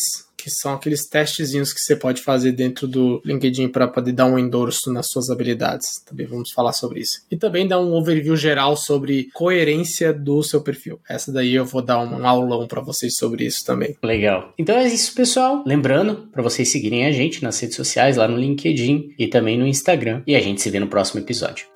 que 0.47 0.51
são 0.53 0.75
aqueles 0.75 1.09
testezinhos 1.09 1.73
que 1.73 1.81
você 1.81 1.97
pode 1.97 2.23
fazer 2.23 2.53
dentro 2.53 2.87
do 2.87 3.21
LinkedIn 3.25 3.67
para 3.67 3.89
poder 3.89 4.13
dar 4.13 4.27
um 4.27 4.39
endorso 4.39 4.93
nas 4.93 5.09
suas 5.09 5.29
habilidades. 5.29 6.01
Também 6.07 6.25
vamos 6.25 6.53
falar 6.53 6.73
sobre 6.73 7.01
isso. 7.01 7.23
E 7.29 7.37
também 7.37 7.67
dar 7.67 7.81
um 7.81 7.93
overview 7.93 8.37
geral 8.37 8.77
sobre 8.77 9.29
coerência 9.35 10.13
do 10.13 10.41
seu 10.45 10.61
perfil. 10.61 11.01
Essa 11.11 11.33
daí 11.33 11.53
eu 11.53 11.65
vou 11.65 11.83
dar 11.83 11.99
um 11.99 12.25
aulão 12.25 12.69
para 12.69 12.81
vocês 12.81 13.17
sobre 13.17 13.45
isso 13.45 13.65
também. 13.67 13.97
Legal. 14.01 14.55
Então 14.57 14.77
é 14.77 14.87
isso, 14.87 15.13
pessoal. 15.17 15.65
Lembrando 15.67 16.29
para 16.31 16.45
vocês 16.45 16.71
seguirem 16.71 17.07
a 17.07 17.11
gente 17.11 17.43
nas 17.43 17.59
redes 17.59 17.75
sociais, 17.75 18.17
lá 18.17 18.29
no 18.29 18.37
LinkedIn 18.37 19.15
e 19.19 19.27
também 19.27 19.59
no 19.59 19.67
Instagram. 19.67 20.23
E 20.29 20.37
a 20.37 20.41
gente 20.41 20.63
se 20.63 20.71
vê 20.71 20.79
no 20.79 20.87
próximo 20.87 21.21
episódio. 21.21 21.67